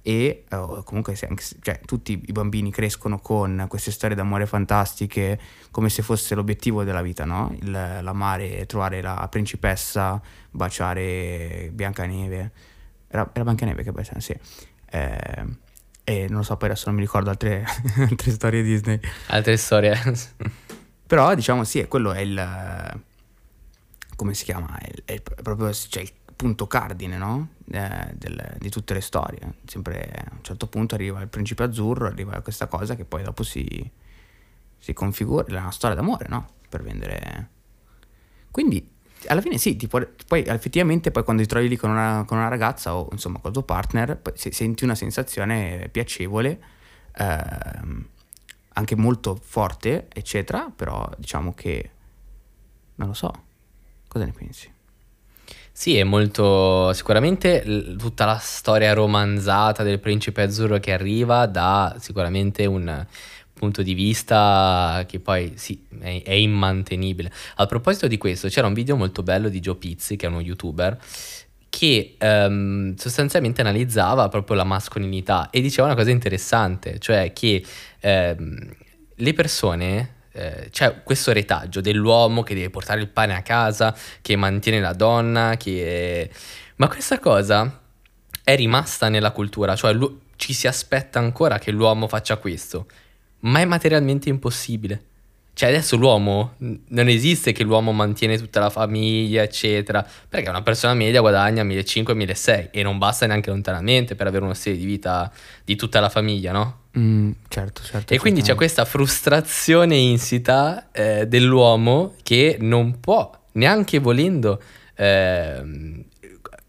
e 0.00 0.44
oh, 0.52 0.84
comunque 0.84 1.18
anche, 1.28 1.44
cioè, 1.60 1.80
tutti 1.84 2.22
i 2.24 2.32
bambini 2.32 2.70
crescono 2.70 3.18
con 3.18 3.66
queste 3.68 3.90
storie 3.90 4.16
d'amore 4.16 4.46
fantastiche 4.46 5.38
come 5.70 5.90
se 5.90 6.00
fosse 6.00 6.34
l'obiettivo 6.34 6.82
della 6.82 7.02
vita, 7.02 7.26
no? 7.26 7.54
Il, 7.60 7.70
l'amare, 7.70 8.64
trovare 8.64 9.02
la 9.02 9.28
principessa, 9.30 10.18
baciare 10.50 11.68
Biancaneve. 11.74 12.52
Era, 13.08 13.28
era 13.34 13.44
Biancaneve 13.44 13.82
che 13.82 13.92
baciava, 13.92 14.20
sì. 14.20 14.34
Eh, 14.88 15.44
e 16.08 16.28
non 16.28 16.36
lo 16.36 16.42
so, 16.44 16.56
poi 16.56 16.68
adesso 16.68 16.84
non 16.86 16.94
mi 16.94 17.00
ricordo 17.00 17.30
altre, 17.30 17.66
altre 17.98 18.30
storie 18.30 18.62
Disney. 18.62 19.00
Altre 19.26 19.56
storie. 19.56 20.00
Però 21.04 21.34
diciamo 21.34 21.64
sì, 21.64 21.84
quello 21.88 22.12
è 22.12 22.20
il... 22.20 23.00
come 24.14 24.32
si 24.34 24.44
chiama? 24.44 24.78
È, 24.78 24.88
è 25.04 25.20
proprio 25.20 25.72
cioè, 25.72 26.04
il 26.04 26.12
punto 26.36 26.68
cardine 26.68 27.16
no? 27.16 27.48
eh, 27.72 28.12
del, 28.14 28.54
di 28.60 28.70
tutte 28.70 28.94
le 28.94 29.00
storie. 29.00 29.54
Sempre 29.66 30.24
a 30.28 30.32
un 30.32 30.44
certo 30.44 30.68
punto 30.68 30.94
arriva 30.94 31.20
il 31.20 31.28
principe 31.28 31.64
azzurro, 31.64 32.06
arriva 32.06 32.40
questa 32.40 32.68
cosa 32.68 32.94
che 32.94 33.04
poi 33.04 33.24
dopo 33.24 33.42
si, 33.42 33.90
si 34.78 34.92
configura, 34.92 35.44
è 35.44 35.58
una 35.58 35.72
storia 35.72 35.96
d'amore, 35.96 36.28
no? 36.28 36.50
Per 36.68 36.84
vendere... 36.84 37.50
Quindi 38.52 38.95
alla 39.26 39.40
fine 39.40 39.58
sì, 39.58 39.76
può, 39.88 40.00
poi 40.26 40.44
effettivamente 40.44 41.10
poi 41.10 41.24
quando 41.24 41.42
ti 41.42 41.48
trovi 41.48 41.68
lì 41.68 41.76
con 41.76 41.90
una, 41.90 42.24
con 42.26 42.38
una 42.38 42.48
ragazza 42.48 42.96
o 42.96 43.08
insomma 43.12 43.38
col 43.38 43.52
tuo 43.52 43.62
partner, 43.62 44.20
se, 44.34 44.52
senti 44.52 44.84
una 44.84 44.94
sensazione 44.94 45.88
piacevole, 45.90 46.60
ehm, 47.16 48.08
anche 48.74 48.96
molto 48.96 49.38
forte, 49.40 50.08
eccetera, 50.12 50.70
però 50.74 51.08
diciamo 51.16 51.54
che 51.54 51.90
non 52.96 53.08
lo 53.08 53.14
so, 53.14 53.32
cosa 54.08 54.24
ne 54.24 54.32
pensi? 54.32 54.72
Sì, 55.72 55.98
è 55.98 56.04
molto 56.04 56.92
sicuramente 56.94 57.94
tutta 57.98 58.24
la 58.24 58.38
storia 58.38 58.94
romanzata 58.94 59.82
del 59.82 60.00
principe 60.00 60.40
azzurro 60.40 60.78
che 60.78 60.92
arriva 60.92 61.44
dà 61.44 61.96
sicuramente 61.98 62.64
un 62.64 63.06
punto 63.56 63.82
di 63.82 63.94
vista 63.94 65.04
che 65.08 65.18
poi 65.18 65.54
sì, 65.56 65.82
è, 65.98 66.22
è 66.22 66.32
immantenibile. 66.32 67.32
A 67.56 67.66
proposito 67.66 68.06
di 68.06 68.18
questo, 68.18 68.48
c'era 68.48 68.66
un 68.66 68.74
video 68.74 68.96
molto 68.96 69.22
bello 69.22 69.48
di 69.48 69.60
Joe 69.60 69.76
Pizzi, 69.76 70.16
che 70.16 70.26
è 70.26 70.28
uno 70.28 70.40
youtuber, 70.40 70.98
che 71.70 72.16
ehm, 72.18 72.94
sostanzialmente 72.96 73.62
analizzava 73.62 74.28
proprio 74.28 74.56
la 74.56 74.64
mascolinità 74.64 75.48
e 75.50 75.60
diceva 75.60 75.86
una 75.86 75.96
cosa 75.96 76.10
interessante, 76.10 76.98
cioè 76.98 77.32
che 77.32 77.64
ehm, 78.00 78.74
le 79.14 79.32
persone 79.32 80.14
eh, 80.32 80.68
c'è 80.70 81.02
questo 81.02 81.32
retaggio 81.32 81.80
dell'uomo 81.80 82.42
che 82.42 82.54
deve 82.54 82.68
portare 82.68 83.00
il 83.00 83.08
pane 83.08 83.34
a 83.34 83.42
casa, 83.42 83.96
che 84.20 84.36
mantiene 84.36 84.80
la 84.80 84.92
donna, 84.92 85.56
che... 85.56 86.30
Ma 86.76 86.88
questa 86.88 87.18
cosa 87.18 87.80
è 88.44 88.54
rimasta 88.54 89.08
nella 89.08 89.30
cultura, 89.30 89.74
cioè 89.74 89.96
ci 90.36 90.52
si 90.52 90.66
aspetta 90.66 91.18
ancora 91.18 91.58
che 91.58 91.70
l'uomo 91.70 92.06
faccia 92.06 92.36
questo, 92.36 92.86
ma 93.46 93.60
è 93.60 93.64
materialmente 93.64 94.28
impossibile. 94.28 95.02
Cioè 95.56 95.70
adesso 95.70 95.96
l'uomo, 95.96 96.56
non 96.58 97.08
esiste 97.08 97.52
che 97.52 97.64
l'uomo 97.64 97.90
mantiene 97.92 98.36
tutta 98.36 98.60
la 98.60 98.68
famiglia, 98.68 99.42
eccetera, 99.42 100.06
perché 100.28 100.50
una 100.50 100.60
persona 100.60 100.92
media 100.92 101.20
guadagna 101.20 101.64
1.500-1.600 101.64 102.68
e 102.72 102.82
non 102.82 102.98
basta 102.98 103.24
neanche 103.24 103.48
lontanamente 103.48 104.14
per 104.14 104.26
avere 104.26 104.44
uno 104.44 104.52
stile 104.52 104.76
di 104.76 104.84
vita 104.84 105.32
di 105.64 105.74
tutta 105.74 105.98
la 106.00 106.10
famiglia, 106.10 106.52
no? 106.52 106.80
Mm, 106.98 107.30
certo, 107.48 107.82
certo. 107.82 108.12
E 108.12 108.18
quindi 108.18 108.42
c'è 108.42 108.54
questa 108.54 108.84
frustrazione 108.84 109.96
insita 109.96 110.90
eh, 110.92 111.26
dell'uomo 111.26 112.16
che 112.22 112.58
non 112.60 113.00
può, 113.00 113.30
neanche 113.52 113.98
volendo, 113.98 114.60
eh, 114.94 116.04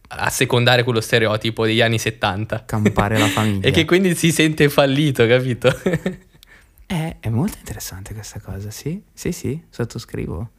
assecondare 0.08 0.84
quello 0.84 1.02
stereotipo 1.02 1.66
degli 1.66 1.82
anni 1.82 2.00
70. 2.00 2.64
Campare 2.66 3.18
la 3.18 3.28
famiglia. 3.28 3.68
e 3.68 3.72
che 3.72 3.84
quindi 3.84 4.16
si 4.16 4.32
sente 4.32 4.70
fallito, 4.70 5.28
capito? 5.28 5.68
Eh, 6.90 7.18
è 7.20 7.28
molto 7.28 7.58
interessante 7.58 8.14
questa 8.14 8.40
cosa, 8.40 8.72
sì? 8.72 9.04
Sì, 9.14 9.34
sì, 9.34 9.62
sottoscrivo. 9.70 10.52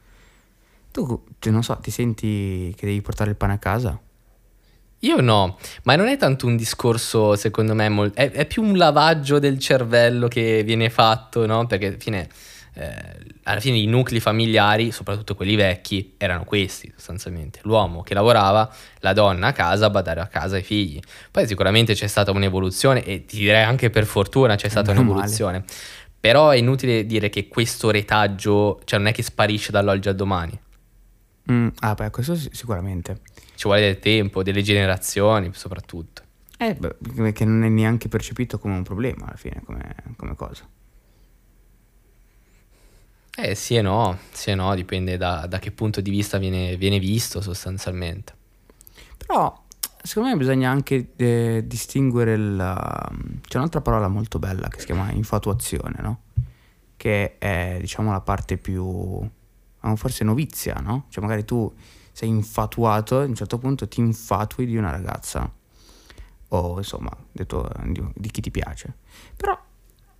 Tu, 0.90 1.24
non 1.50 1.62
so, 1.62 1.76
ti 1.80 1.90
senti 1.90 2.74
che 2.76 2.86
devi 2.86 3.00
portare 3.00 3.30
il 3.30 3.36
pane 3.36 3.54
a 3.54 3.58
casa? 3.58 3.98
Io 5.02 5.20
no, 5.20 5.58
ma 5.84 5.94
non 5.94 6.08
è 6.08 6.16
tanto 6.16 6.46
un 6.46 6.56
discorso, 6.56 7.36
secondo 7.36 7.72
me, 7.72 7.88
mol- 7.88 8.12
è, 8.12 8.30
è, 8.30 8.46
più 8.46 8.62
un 8.62 8.76
lavaggio 8.76 9.38
del 9.38 9.58
cervello 9.58 10.28
che 10.28 10.62
viene 10.64 10.90
fatto, 10.90 11.46
no? 11.46 11.66
Perché 11.66 11.86
alla 11.86 11.96
fine, 11.98 12.28
eh, 12.74 12.94
alla 13.44 13.60
fine 13.60 13.78
i 13.78 13.86
nuclei 13.86 14.18
familiari, 14.18 14.90
soprattutto 14.90 15.36
quelli 15.36 15.54
vecchi, 15.54 16.14
erano 16.18 16.44
questi 16.44 16.92
sostanzialmente. 16.96 17.60
L'uomo 17.62 18.02
che 18.02 18.12
lavorava, 18.12 18.68
la 18.98 19.12
donna 19.12 19.46
a 19.46 19.52
casa, 19.52 19.86
a 19.86 19.90
badare 19.90 20.20
a 20.20 20.26
casa 20.26 20.58
i 20.58 20.64
figli. 20.64 21.00
Poi 21.30 21.46
sicuramente 21.46 21.94
c'è 21.94 22.08
stata 22.08 22.32
un'evoluzione 22.32 23.04
e 23.04 23.24
ti 23.24 23.38
direi 23.38 23.62
anche 23.62 23.90
per 23.90 24.04
fortuna 24.04 24.56
c'è 24.56 24.68
stata 24.68 24.90
un'evoluzione. 24.90 25.58
Male. 25.58 25.72
Però 26.20 26.50
è 26.50 26.56
inutile 26.56 27.06
dire 27.06 27.28
che 27.28 27.48
questo 27.48 27.90
retaggio, 27.90 28.80
cioè 28.84 28.98
non 28.98 29.08
è 29.08 29.12
che 29.12 29.22
sparisce 29.22 29.70
dall'oggi 29.70 30.08
al 30.08 30.16
domani. 30.16 30.58
Mm, 31.50 31.68
ah, 31.80 31.94
beh, 31.94 32.10
questo 32.10 32.34
sicuramente. 32.34 33.20
Ci 33.54 33.64
vuole 33.64 33.80
del 33.80 33.98
tempo, 33.98 34.42
delle 34.42 34.62
generazioni 34.62 35.50
soprattutto. 35.52 36.22
Eh, 36.58 36.74
beh, 36.74 37.32
che 37.32 37.44
non 37.44 37.62
è 37.62 37.68
neanche 37.68 38.08
percepito 38.08 38.58
come 38.58 38.74
un 38.74 38.82
problema 38.82 39.26
alla 39.26 39.36
fine, 39.36 39.62
come, 39.64 39.94
come 40.16 40.34
cosa. 40.34 40.68
Eh 43.40 43.54
sì 43.54 43.76
e 43.76 43.82
no, 43.82 44.18
sì 44.32 44.50
e 44.50 44.56
no, 44.56 44.74
dipende 44.74 45.16
da, 45.16 45.46
da 45.46 45.60
che 45.60 45.70
punto 45.70 46.00
di 46.00 46.10
vista 46.10 46.38
viene, 46.38 46.76
viene 46.76 46.98
visto 46.98 47.40
sostanzialmente. 47.40 48.34
Però 49.16 49.66
secondo 50.08 50.30
me 50.30 50.36
bisogna 50.36 50.70
anche 50.70 51.12
eh, 51.16 51.64
distinguere 51.66 52.36
la... 52.38 53.10
C'è 53.42 53.58
un'altra 53.58 53.82
parola 53.82 54.08
molto 54.08 54.38
bella 54.38 54.68
che 54.68 54.80
si 54.80 54.86
chiama 54.86 55.12
infatuazione, 55.12 55.96
no? 56.00 56.22
Che 56.96 57.36
è, 57.36 57.76
diciamo, 57.78 58.10
la 58.10 58.22
parte 58.22 58.56
più... 58.56 59.20
forse 59.96 60.24
novizia, 60.24 60.76
no? 60.76 61.04
Cioè 61.10 61.22
magari 61.22 61.44
tu 61.44 61.70
sei 62.12 62.30
infatuato, 62.30 63.20
a 63.20 63.24
un 63.24 63.34
certo 63.34 63.58
punto 63.58 63.86
ti 63.86 64.00
infatui 64.00 64.64
di 64.64 64.78
una 64.78 64.90
ragazza. 64.90 65.52
O 66.48 66.78
insomma, 66.78 67.14
detto 67.30 67.70
di, 67.84 68.02
di 68.14 68.30
chi 68.30 68.40
ti 68.40 68.50
piace. 68.50 68.96
Però 69.36 69.56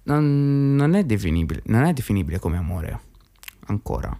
non, 0.02 0.76
non, 0.76 0.94
è 0.96 1.04
definibile, 1.04 1.62
non 1.64 1.84
è 1.84 1.94
definibile 1.94 2.38
come 2.38 2.58
amore. 2.58 3.00
Ancora 3.68 4.16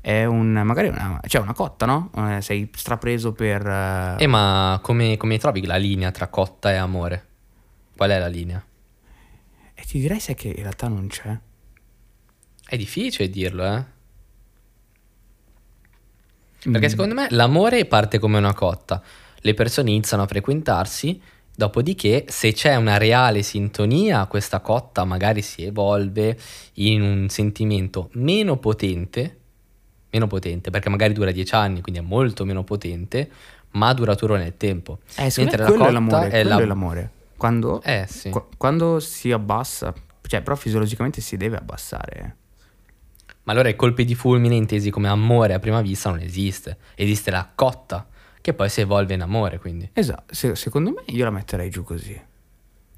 è 0.00 0.24
un, 0.24 0.52
magari 0.52 0.88
una, 0.88 1.20
cioè 1.26 1.42
una 1.42 1.52
cotta, 1.52 1.86
no? 1.86 2.10
Eh, 2.16 2.40
sei 2.40 2.70
strapreso 2.74 3.32
per... 3.32 3.66
Uh... 3.66 4.22
Eh, 4.22 4.26
ma 4.26 4.78
come, 4.82 5.16
come, 5.16 5.38
trovi 5.38 5.66
la 5.66 5.76
linea 5.76 6.10
tra 6.10 6.28
cotta 6.28 6.72
e 6.72 6.76
amore? 6.76 7.26
Qual 7.96 8.10
è 8.10 8.18
la 8.18 8.28
linea? 8.28 8.64
E 9.74 9.82
ti 9.82 9.98
direi 9.98 10.20
sai 10.20 10.34
che 10.34 10.48
in 10.48 10.62
realtà 10.62 10.88
non 10.88 11.08
c'è. 11.08 11.38
È 12.66 12.76
difficile 12.76 13.28
dirlo, 13.28 13.64
eh? 13.64 13.84
Perché 16.60 16.86
mm. 16.86 16.90
secondo 16.90 17.14
me 17.14 17.26
l'amore 17.30 17.84
parte 17.86 18.18
come 18.18 18.38
una 18.38 18.54
cotta. 18.54 19.02
Le 19.40 19.54
persone 19.54 19.90
iniziano 19.90 20.24
a 20.24 20.26
frequentarsi, 20.26 21.20
dopodiché 21.54 22.24
se 22.28 22.52
c'è 22.52 22.76
una 22.76 22.98
reale 22.98 23.42
sintonia, 23.42 24.26
questa 24.26 24.60
cotta 24.60 25.04
magari 25.04 25.42
si 25.42 25.64
evolve 25.64 26.36
in 26.74 27.02
un 27.02 27.28
sentimento 27.28 28.10
meno 28.14 28.56
potente 28.58 29.37
meno 30.10 30.26
potente, 30.26 30.70
perché 30.70 30.88
magari 30.88 31.12
dura 31.12 31.30
dieci 31.30 31.54
anni, 31.54 31.80
quindi 31.80 32.00
è 32.00 32.04
molto 32.04 32.44
meno 32.44 32.64
potente, 32.64 33.30
ma 33.72 33.92
duraturo 33.92 34.36
nel 34.36 34.56
tempo. 34.56 34.98
Eh, 35.16 35.32
Mentre 35.36 35.56
la 35.58 35.86
è 35.86 35.90
l'amore, 35.90 36.28
è, 36.30 36.42
la... 36.42 36.58
è 36.58 36.64
l'amore. 36.64 37.10
Quando, 37.36 37.82
eh, 37.82 38.06
sì. 38.08 38.30
qu- 38.30 38.56
quando 38.56 38.98
si 39.00 39.30
abbassa, 39.30 39.94
cioè 40.22 40.42
però 40.42 40.56
fisiologicamente 40.56 41.20
si 41.20 41.36
deve 41.36 41.56
abbassare. 41.56 42.36
Ma 43.44 43.52
allora 43.52 43.68
i 43.68 43.76
colpi 43.76 44.04
di 44.04 44.14
fulmine 44.14 44.54
intesi 44.54 44.90
come 44.90 45.08
amore 45.08 45.54
a 45.54 45.58
prima 45.58 45.80
vista 45.80 46.10
non 46.10 46.20
esiste, 46.20 46.76
esiste 46.94 47.30
la 47.30 47.48
cotta 47.54 48.06
che 48.40 48.52
poi 48.52 48.68
si 48.68 48.80
evolve 48.80 49.14
in 49.14 49.22
amore, 49.22 49.58
quindi. 49.58 49.88
Esatto, 49.92 50.34
Se, 50.34 50.54
secondo 50.54 50.90
me 50.90 51.02
io 51.06 51.24
la 51.24 51.30
metterei 51.30 51.70
giù 51.70 51.82
così. 51.82 52.20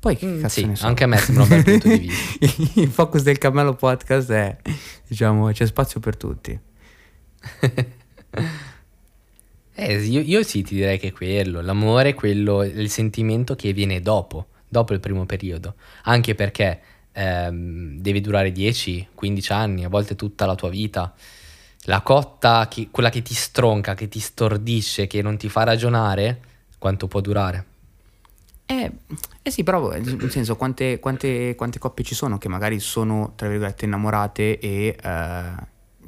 Poi 0.01 0.17
che 0.17 0.27
mm, 0.27 0.41
cazzo 0.41 0.61
sì, 0.61 0.67
ne 0.67 0.77
so. 0.77 0.87
anche 0.87 1.05
a 1.05 1.07
me 1.07 1.19
sembra 1.19 1.43
un 1.43 1.49
bel 1.51 1.63
punto 1.63 1.89
di 1.89 1.99
vista. 1.99 2.81
Il 2.81 2.89
focus 2.89 3.23
del 3.23 3.37
cammello 3.37 3.75
podcast 3.75 4.33
è, 4.33 4.57
diciamo, 5.07 5.51
c'è 5.53 5.67
spazio 5.67 6.01
per 6.01 6.17
tutti. 6.17 6.59
eh, 9.75 9.97
io, 10.03 10.21
io, 10.21 10.43
sì 10.43 10.63
ti 10.63 10.75
direi 10.75 10.99
che 10.99 11.09
è 11.09 11.13
quello, 11.13 11.61
l'amore 11.61 12.11
è 12.11 12.15
quello, 12.15 12.63
il 12.63 12.91
sentimento 12.91 13.55
che 13.55 13.73
viene 13.73 14.01
dopo, 14.01 14.49
dopo 14.69 14.93
il 14.93 15.01
primo 15.01 15.27
periodo, 15.27 15.75
anche 16.05 16.35
perché 16.35 16.81
ehm, 17.13 17.99
deve 17.99 18.21
durare 18.21 18.53
10-15 18.53 19.53
anni, 19.53 19.85
a 19.85 19.89
volte 19.89 20.17
tutta 20.17 20.47
la 20.47 20.55
tua 20.55 20.69
vita. 20.69 21.15
La 21.85 22.03
cotta, 22.03 22.69
che, 22.69 22.89
quella 22.91 23.09
che 23.09 23.23
ti 23.23 23.35
stronca, 23.35 23.95
che 23.95 24.09
ti 24.09 24.21
stordisce, 24.21 25.07
che 25.07 25.23
non 25.23 25.39
ti 25.39 25.49
fa 25.49 25.65
ragionare, 25.65 26.41
quanto 26.79 27.09
può 27.09 27.21
durare? 27.21 27.65
Eh, 28.67 28.91
eh 29.43 29.51
sì, 29.51 29.65
però 29.65 29.91
nel 29.91 30.31
senso 30.31 30.57
quante, 30.57 31.01
quante, 31.01 31.55
quante, 31.57 31.79
coppie 31.79 32.05
ci 32.05 32.15
sono 32.15 32.39
che 32.39 32.49
magari 32.49 32.79
sono, 32.79 33.33
tra 33.35 33.49
virgolette, 33.49 33.87
innamorate 33.87 34.59
e 34.59 34.97
eh, 35.03 35.53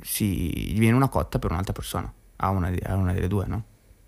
si, 0.02 0.73
gli 0.73 0.78
viene 0.78 0.97
una 0.97 1.09
cotta 1.09 1.38
per 1.38 1.50
un'altra 1.50 1.73
persona, 1.73 2.12
a 2.37 2.49
una, 2.50 2.73
a 2.85 2.94
una 2.97 3.12
delle 3.12 3.28
due, 3.28 3.47
no? 3.47 3.64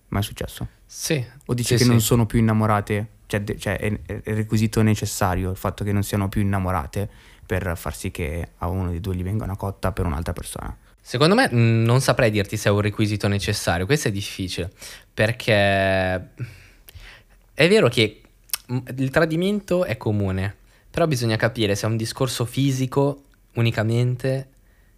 Mai 0.08 0.22
successo? 0.22 0.68
Sì. 0.84 1.24
O 1.46 1.54
dici 1.54 1.68
sì, 1.68 1.76
che 1.76 1.84
sì. 1.84 1.88
non 1.88 2.00
sono 2.00 2.26
più 2.26 2.38
innamorate, 2.38 3.08
cioè, 3.26 3.40
de, 3.42 3.58
cioè 3.58 3.78
è, 3.78 4.00
è, 4.04 4.12
il 4.24 4.36
requisito 4.36 4.82
necessario 4.82 5.50
il 5.50 5.56
fatto 5.56 5.84
che 5.84 5.92
non 5.92 6.02
siano 6.02 6.28
più 6.28 6.40
innamorate 6.40 7.08
per 7.46 7.72
far 7.76 7.94
sì 7.94 8.10
che 8.10 8.48
a 8.58 8.68
uno 8.68 8.90
dei 8.90 9.00
due 9.00 9.14
gli 9.14 9.22
venga 9.22 9.44
una 9.44 9.56
cotta 9.56 9.92
per 9.92 10.06
un'altra 10.06 10.32
persona? 10.32 10.76
Secondo 11.00 11.34
me 11.34 11.48
non 11.50 12.00
saprei 12.00 12.30
dirti 12.30 12.56
se 12.56 12.68
è 12.70 12.72
un 12.72 12.80
requisito 12.80 13.28
necessario, 13.28 13.84
questo 13.84 14.08
è 14.08 14.10
difficile, 14.10 14.70
perché 15.12 15.54
è 17.52 17.68
vero 17.68 17.88
che 17.88 18.22
il 18.96 19.10
tradimento 19.10 19.84
è 19.84 19.98
comune, 19.98 20.56
però 20.90 21.06
bisogna 21.06 21.36
capire 21.36 21.74
se 21.74 21.86
è 21.86 21.90
un 21.90 21.98
discorso 21.98 22.46
fisico 22.46 23.24
unicamente 23.54 24.48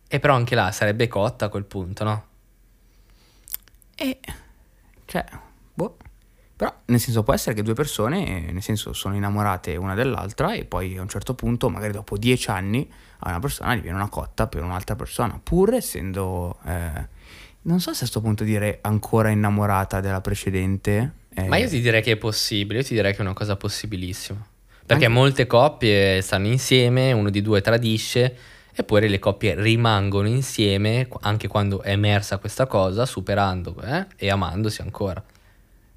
e 0.09 0.21
però 0.21 0.35
anche 0.35 0.55
là 0.55 0.71
sarebbe 0.73 1.09
cotta 1.09 1.47
a 1.47 1.49
quel 1.49 1.65
punto, 1.65 2.05
no? 2.05 2.27
E... 3.97 4.19
Cioè, 5.05 5.25
boh. 5.75 5.97
Però, 6.57 6.75
nel 6.87 7.01
senso, 7.01 7.23
può 7.23 7.35
essere 7.35 7.55
che 7.55 7.63
due 7.63 7.75
persone, 7.75 8.51
nel 8.51 8.63
senso, 8.63 8.93
sono 8.93 9.15
innamorate 9.15 9.77
una 9.77 9.95
dell'altra 9.95 10.55
e 10.55 10.65
poi 10.65 10.97
a 10.97 11.03
un 11.03 11.09
certo 11.09 11.35
punto, 11.35 11.69
magari 11.69 11.93
dopo 11.93 12.17
dieci 12.17 12.49
anni, 12.51 12.91
a 13.19 13.29
una 13.29 13.41
persona 13.41 13.75
gli 13.75 13.81
viene 13.81 13.97
una 13.97 14.09
cotta 14.09 14.47
per 14.47 14.63
un'altra 14.63 14.97
persona, 14.97 15.39
pur 15.43 15.75
essendo... 15.75 16.59
Eh, 16.65 17.15
non 17.67 17.81
so 17.81 17.91
se 17.91 17.97
a 17.97 17.99
questo 17.99 18.21
punto 18.21 18.45
dire 18.45 18.79
ancora 18.83 19.31
innamorata 19.31 20.01
della 20.01 20.21
precedente. 20.21 21.13
Eh. 21.35 21.49
Ma 21.49 21.57
io 21.57 21.69
ti 21.69 21.81
direi 21.81 22.01
che 22.01 22.13
è 22.13 22.17
possibile, 22.17 22.79
io 22.79 22.85
ti 22.85 22.95
direi 22.95 23.11
che 23.11 23.19
è 23.19 23.23
una 23.23 23.35
cosa 23.35 23.57
possibilissima. 23.57 24.39
Perché 24.87 25.07
anche... 25.07 25.09
molte 25.09 25.47
coppie 25.49 26.23
stanno 26.23 26.47
insieme, 26.47 27.11
uno 27.11 27.29
di 27.29 27.43
due 27.43 27.61
tradisce 27.61 28.39
Eppure 28.79 29.09
le 29.09 29.19
coppie 29.19 29.55
rimangono 29.55 30.29
insieme 30.29 31.09
anche 31.21 31.49
quando 31.49 31.81
è 31.81 31.93
emersa 31.93 32.37
questa 32.37 32.67
cosa, 32.67 33.07
superando 33.07 33.81
eh, 33.81 34.07
e 34.17 34.29
amandosi 34.29 34.83
ancora. 34.83 35.23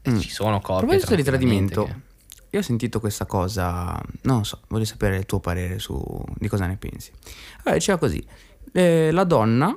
E 0.02 0.12
mm. 0.12 0.20
ci 0.20 0.30
sono 0.30 0.62
coppie. 0.62 0.86
A 0.86 0.88
proposito 0.88 1.16
di 1.16 1.24
tradimento, 1.24 1.84
che... 1.84 1.96
io 2.52 2.60
ho 2.60 2.64
sentito 2.64 3.02
questa 3.02 3.26
cosa, 3.26 4.02
non 4.22 4.46
so, 4.46 4.62
voglio 4.70 4.86
sapere 4.86 5.18
il 5.18 5.26
tuo 5.26 5.42
parere 5.42 5.78
su 5.80 6.02
di 6.36 6.48
cosa 6.48 6.68
ne 6.68 6.78
pensi. 6.78 7.12
Allora, 7.58 7.74
diceva 7.74 7.98
così, 7.98 8.26
eh, 8.72 9.12
la 9.12 9.26
donna 9.26 9.76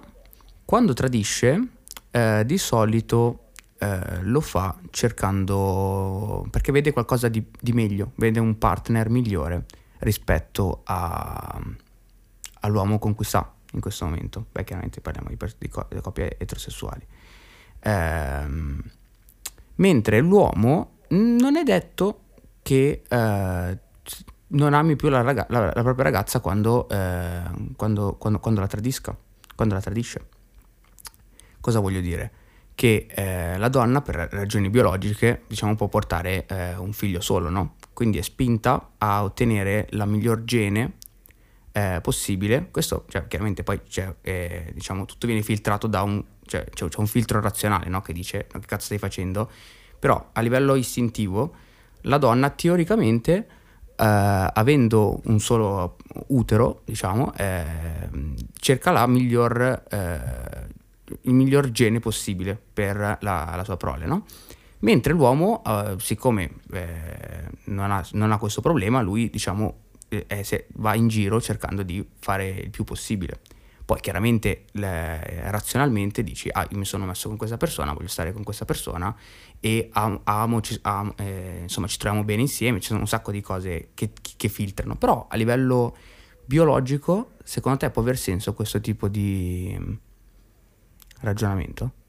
quando 0.65 0.93
tradisce 0.93 1.69
eh, 2.13 2.45
di 2.47 2.57
solito 2.57 3.51
eh, 3.79 4.23
lo 4.23 4.41
fa 4.41 4.77
cercando, 4.91 6.47
perché 6.51 6.71
vede 6.71 6.93
qualcosa 6.93 7.27
di, 7.27 7.45
di, 7.61 7.73
meglio, 7.73 8.13
vede 8.15 8.39
un 8.39 8.57
partner 8.59 9.09
migliore 9.09 9.65
rispetto 9.99 10.83
a, 10.85 11.61
all'uomo 12.63 12.99
con 12.99 13.15
cui 13.15 13.25
sta 13.25 13.55
in 13.73 13.81
questo 13.81 14.05
momento. 14.05 14.47
Beh, 14.51 14.65
chiaramente 14.65 15.01
parliamo 15.01 15.29
di, 15.29 15.37
di, 15.37 15.71
di 15.89 16.01
coppie 16.01 16.37
eterosessuali. 16.39 17.07
Ehm, 17.81 18.83
mentre 19.77 20.21
l'uomo 20.21 20.99
non 21.09 21.57
è 21.57 21.63
detto 21.63 22.21
che 22.63 23.03
eh, 23.09 23.79
non 24.49 24.75
ami 24.75 24.97
più 24.97 25.09
la, 25.09 25.23
raga- 25.23 25.47
la, 25.49 25.73
la 25.75 25.83
propria 25.83 26.05
ragazza 26.05 26.41
quando, 26.41 26.89
eh, 26.89 27.43
quando, 27.77 28.15
quando, 28.19 28.39
quando, 28.39 28.61
la 28.61 28.67
tradisca, 28.67 29.17
quando 29.55 29.75
la 29.75 29.81
tradisce. 29.81 30.29
Cosa 31.61 31.81
voglio 31.81 32.01
dire? 32.01 32.33
Che 32.75 33.07
eh, 33.09 33.59
la 33.59 33.69
donna 33.69 34.01
per 34.01 34.29
ragioni 34.31 34.71
biologiche 34.71 35.43
diciamo, 35.47 35.75
può 35.77 35.89
portare 35.89 36.47
eh, 36.47 36.77
un 36.77 36.93
figlio 36.93 37.21
solo, 37.21 37.49
no? 37.51 37.75
Quindi 37.93 38.19
è 38.19 38.23
spinta 38.23 38.93
a 38.99 39.23
ottenere 39.23 39.87
la 39.91 40.07
miglior 40.07 40.45
gene 40.45 40.95
eh, 41.73 41.99
possibile. 42.03 42.69
Questo 42.71 43.05
cioè, 43.09 43.27
chiaramente 43.27 43.63
poi 43.63 43.81
eh, 44.23 44.71
diciamo, 44.73 45.05
tutto 45.05 45.27
viene 45.27 45.43
filtrato 45.43 45.87
da 45.87 46.03
un, 46.03 46.23
cioè, 46.47 46.65
c'è, 46.71 46.87
un 46.97 47.07
filtro 47.07 47.41
razionale 47.41 47.89
no? 47.89 48.03
che 48.03 48.13
dice 48.13 48.47
che 48.47 48.61
cazzo 48.61 48.87
stai 48.87 48.99
facendo, 48.99 49.51
però 49.99 50.31
a 50.33 50.41
livello 50.41 50.75
istintivo 50.75 51.55
la 52.03 52.19
donna 52.19 52.51
teoricamente 52.51 53.47
eh, 54.03 54.51
avendo 54.53 55.21
un 55.25 55.39
solo 55.39 55.97
utero, 56.29 56.83
diciamo, 56.85 57.33
eh, 57.37 57.65
cerca 58.59 59.07
miglior, 59.07 59.85
eh, 59.89 60.67
il 61.23 61.35
miglior 61.35 61.71
gene 61.71 62.01
possibile 62.01 62.61
per 62.73 62.97
la, 62.97 63.53
la 63.55 63.65
sua 63.65 63.77
prole, 63.77 64.07
no? 64.07 64.25
Mentre 64.81 65.13
l'uomo, 65.13 65.63
eh, 65.65 65.95
siccome 65.99 66.51
non 67.65 67.93
ha, 67.93 68.05
non, 68.13 68.33
ha, 68.33 68.39
questo 68.39 68.61
problema, 68.61 69.01
lui, 69.01 69.31
diciamo, 69.31 69.77
eh, 70.27 70.45
se, 70.45 70.67
va 70.75 70.95
in 70.95 71.09
giro 71.09 71.41
cercando 71.41 71.83
di 71.83 72.07
fare 72.19 72.49
il 72.49 72.71
più 72.71 72.85
possibile. 72.85 73.41
Poi 73.85 74.01
chiaramente 74.01 74.65
le, 74.73 75.51
razionalmente 75.51 76.23
dici, 76.23 76.49
ah, 76.51 76.67
io 76.71 76.79
mi 76.79 76.85
sono 76.85 77.05
messo 77.05 77.29
con 77.29 77.37
questa 77.37 77.57
persona, 77.57 77.93
voglio 77.93 78.09
stare 78.09 78.33
con 78.33 78.45
questa 78.45 78.65
persona 78.65 79.15
e 79.59 79.91
amo, 79.93 80.61
ci, 80.61 80.79
amo, 80.83 81.15
eh, 81.17 81.61
insomma 81.63 81.89
ci 81.89 81.99
troviamo 81.99 82.25
bene 82.25 82.43
insieme, 82.43 82.81
ci 82.81 82.89
sono 82.89 83.01
un 83.01 83.09
sacco 83.09 83.33
di 83.33 83.41
cose 83.41 83.89
che, 83.95 84.13
che, 84.37 84.49
filtrano, 84.49 84.95
però 84.97 85.27
a 85.29 85.37
livello 85.37 85.97
biologico, 86.45 87.33
secondo 87.43 87.79
te 87.79 87.91
può 87.91 88.03
aver 88.03 88.17
senso 88.17 88.55
questo 88.55 88.81
tipo 88.81 89.09
di 89.09 89.77
ragionamento? 91.21 92.02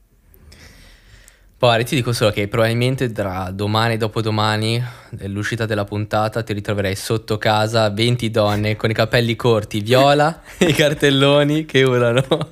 Poi 1.64 1.86
ti 1.86 1.96
dico 1.96 2.12
solo 2.12 2.32
che 2.32 2.50
probabilmente 2.50 3.10
tra 3.14 3.50
domani 3.50 3.94
e 3.94 3.98
dopodomani, 3.98 4.84
nell'uscita 5.12 5.66
della 5.66 5.86
puntata, 5.86 6.44
ti 6.44 6.52
ritroverai 6.52 6.94
sotto 6.94 7.38
casa 7.38 7.90
20 7.90 8.30
donne 8.30 8.76
con 8.76 8.90
i 8.90 8.94
capelli 8.94 9.38
corti, 9.38 9.80
viola 9.80 10.42
e 10.58 10.66
i 10.68 10.74
cartelloni 10.74 11.64
che 11.64 11.84
urlano. 11.84 12.26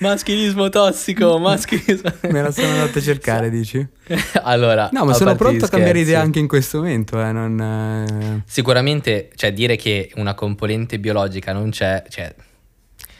Maschilismo 0.00 0.70
tossico, 0.70 1.36
maschilismo... 1.38 2.10
Me 2.30 2.40
la 2.40 2.50
sono 2.50 2.68
andata 2.68 2.98
a 2.98 3.02
cercare, 3.02 3.50
dici? 3.50 3.86
allora... 4.42 4.88
No, 4.90 5.04
ma 5.04 5.12
sono 5.12 5.34
pronto 5.36 5.66
a 5.66 5.68
cambiare 5.68 5.98
idea 5.98 6.22
anche 6.22 6.38
in 6.38 6.48
questo 6.48 6.78
momento, 6.78 7.20
eh, 7.20 7.30
non... 7.30 7.60
Eh... 7.60 8.42
Sicuramente, 8.46 9.32
cioè 9.34 9.52
dire 9.52 9.76
che 9.76 10.10
una 10.14 10.32
componente 10.32 10.98
biologica 10.98 11.52
non 11.52 11.68
c'è, 11.68 12.02
cioè 12.08 12.34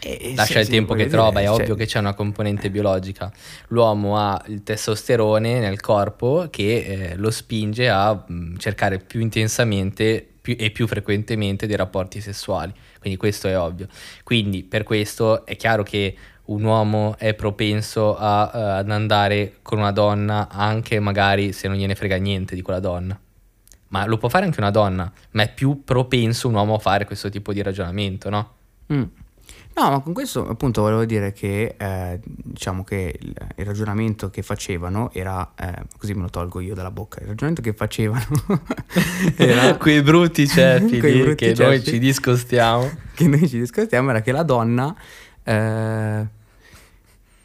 eh, 0.04 0.34
lascia 0.34 0.54
sì, 0.54 0.60
il 0.60 0.68
tempo 0.68 0.94
che 0.94 1.06
trova, 1.06 1.40
dire, 1.40 1.44
è 1.44 1.50
ovvio 1.50 1.66
cioè... 1.66 1.76
che 1.76 1.86
c'è 1.86 1.98
una 1.98 2.14
componente 2.14 2.70
biologica. 2.70 3.32
L'uomo 3.68 4.18
ha 4.18 4.42
il 4.48 4.62
testosterone 4.62 5.58
nel 5.58 5.80
corpo 5.80 6.48
che 6.50 6.84
eh, 7.12 7.16
lo 7.16 7.30
spinge 7.30 7.88
a 7.88 8.12
mh, 8.14 8.34
mm, 8.34 8.56
cercare 8.56 8.98
più 8.98 9.20
intensamente 9.20 10.26
più, 10.44 10.56
e 10.58 10.70
più 10.70 10.86
frequentemente 10.86 11.66
dei 11.66 11.76
rapporti 11.76 12.20
sessuali, 12.20 12.70
quindi 13.00 13.18
questo 13.18 13.48
è 13.48 13.58
ovvio. 13.58 13.88
Quindi 14.22 14.62
per 14.62 14.82
questo 14.82 15.46
è 15.46 15.56
chiaro 15.56 15.82
che 15.82 16.14
un 16.46 16.62
uomo 16.64 17.16
è 17.16 17.32
propenso 17.32 18.14
a, 18.14 18.50
uh, 18.52 18.58
ad 18.78 18.90
andare 18.90 19.54
con 19.62 19.78
una 19.78 19.92
donna 19.92 20.48
anche 20.50 21.00
magari 21.00 21.52
se 21.52 21.66
non 21.68 21.78
gliene 21.78 21.94
frega 21.94 22.16
niente 22.16 22.54
di 22.54 22.60
quella 22.60 22.80
donna. 22.80 23.18
Ma 23.88 24.04
lo 24.04 24.18
può 24.18 24.28
fare 24.28 24.44
anche 24.44 24.60
una 24.60 24.70
donna, 24.70 25.10
ma 25.30 25.42
è 25.44 25.54
più 25.54 25.82
propenso 25.84 26.48
un 26.48 26.54
uomo 26.54 26.74
a 26.74 26.78
fare 26.78 27.06
questo 27.06 27.30
tipo 27.30 27.52
di 27.52 27.62
ragionamento, 27.62 28.28
no? 28.28 28.52
Mm. 28.92 29.02
No, 29.76 29.90
ma 29.90 30.00
con 30.00 30.12
questo 30.12 30.48
appunto 30.48 30.82
volevo 30.82 31.04
dire 31.04 31.32
che 31.32 31.74
eh, 31.76 32.20
diciamo 32.22 32.84
che 32.84 33.18
il, 33.20 33.34
il, 33.56 33.64
ragionamento 33.64 34.30
che 34.30 34.42
facevano 34.42 35.10
era, 35.12 35.52
eh, 35.58 35.82
così 35.98 36.14
me 36.14 36.22
lo 36.22 36.30
tolgo 36.30 36.60
io 36.60 36.74
dalla 36.74 36.92
bocca, 36.92 37.18
il 37.20 37.26
ragionamento 37.26 37.60
che 37.60 37.72
facevano 37.72 38.24
era... 39.36 39.74
quei 39.78 40.00
brutti 40.02 40.46
ceppi 40.46 40.98
quei 41.00 41.22
brutti 41.22 41.46
che 41.46 41.54
ceppi, 41.54 41.68
noi 41.68 41.82
ci 41.82 41.98
discostiamo. 41.98 42.88
Che 43.14 43.26
noi 43.26 43.48
ci 43.48 43.58
discostiamo 43.58 44.10
era 44.10 44.20
che 44.20 44.32
la 44.32 44.42
donna... 44.44 44.94
Eh, 45.42 46.42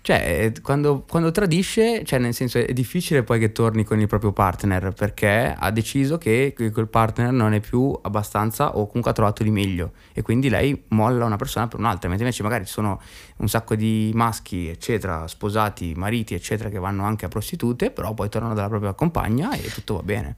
cioè, 0.09 0.51
quando, 0.63 1.05
quando, 1.07 1.29
tradisce, 1.29 2.03
cioè 2.03 2.17
nel 2.17 2.33
senso 2.33 2.57
è 2.57 2.73
difficile 2.73 3.21
poi 3.21 3.37
che 3.37 3.51
torni 3.51 3.83
con 3.83 3.99
il 3.99 4.07
proprio 4.07 4.31
partner 4.31 4.91
perché 4.91 5.53
ha 5.55 5.69
deciso 5.69 6.17
che 6.17 6.55
quel 6.57 6.87
partner 6.87 7.31
non 7.31 7.53
è 7.53 7.59
più 7.59 7.95
abbastanza 8.01 8.69
o 8.75 8.87
comunque 8.87 9.11
ha 9.11 9.13
trovato 9.13 9.43
di 9.43 9.51
meglio. 9.51 9.91
E 10.11 10.23
quindi 10.23 10.49
lei 10.49 10.85
molla 10.87 11.25
una 11.25 11.35
persona 11.35 11.67
per 11.67 11.77
un'altra, 11.77 12.09
mentre 12.09 12.25
invece 12.25 12.41
magari 12.41 12.65
ci 12.65 12.71
sono 12.71 12.99
un 13.37 13.47
sacco 13.47 13.75
di 13.75 14.09
maschi, 14.15 14.67
eccetera, 14.67 15.27
sposati, 15.27 15.93
mariti, 15.95 16.33
eccetera, 16.33 16.69
che 16.69 16.79
vanno 16.79 17.03
anche 17.03 17.25
a 17.25 17.27
prostitute, 17.27 17.91
però 17.91 18.15
poi 18.15 18.29
tornano 18.29 18.55
dalla 18.55 18.67
propria 18.67 18.93
compagna 18.93 19.51
e 19.51 19.69
tutto 19.71 19.97
va 19.97 20.01
bene. 20.01 20.37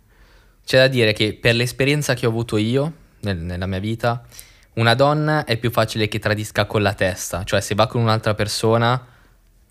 C'è 0.66 0.80
da 0.80 0.88
dire 0.90 1.14
che 1.14 1.38
per 1.40 1.56
l'esperienza 1.56 2.14
che 2.14 2.26
ho 2.26 2.30
avuto 2.30 2.58
io 2.58 2.92
nel, 3.22 3.38
nella 3.38 3.68
mia 3.68 3.80
vita, 3.80 4.22
una 4.74 4.96
donna 4.96 5.46
è 5.46 5.56
più 5.56 5.72
facile 5.72 6.10
che 6.10 6.20
tradisca 6.20 6.66
con 6.66 6.82
la 6.82 6.94
testa, 6.94 7.46
cioè 7.46 7.62
se 7.62 7.74
va 7.74 7.88
con 7.88 8.02
un'altra 8.02 8.34
persona 8.34 9.06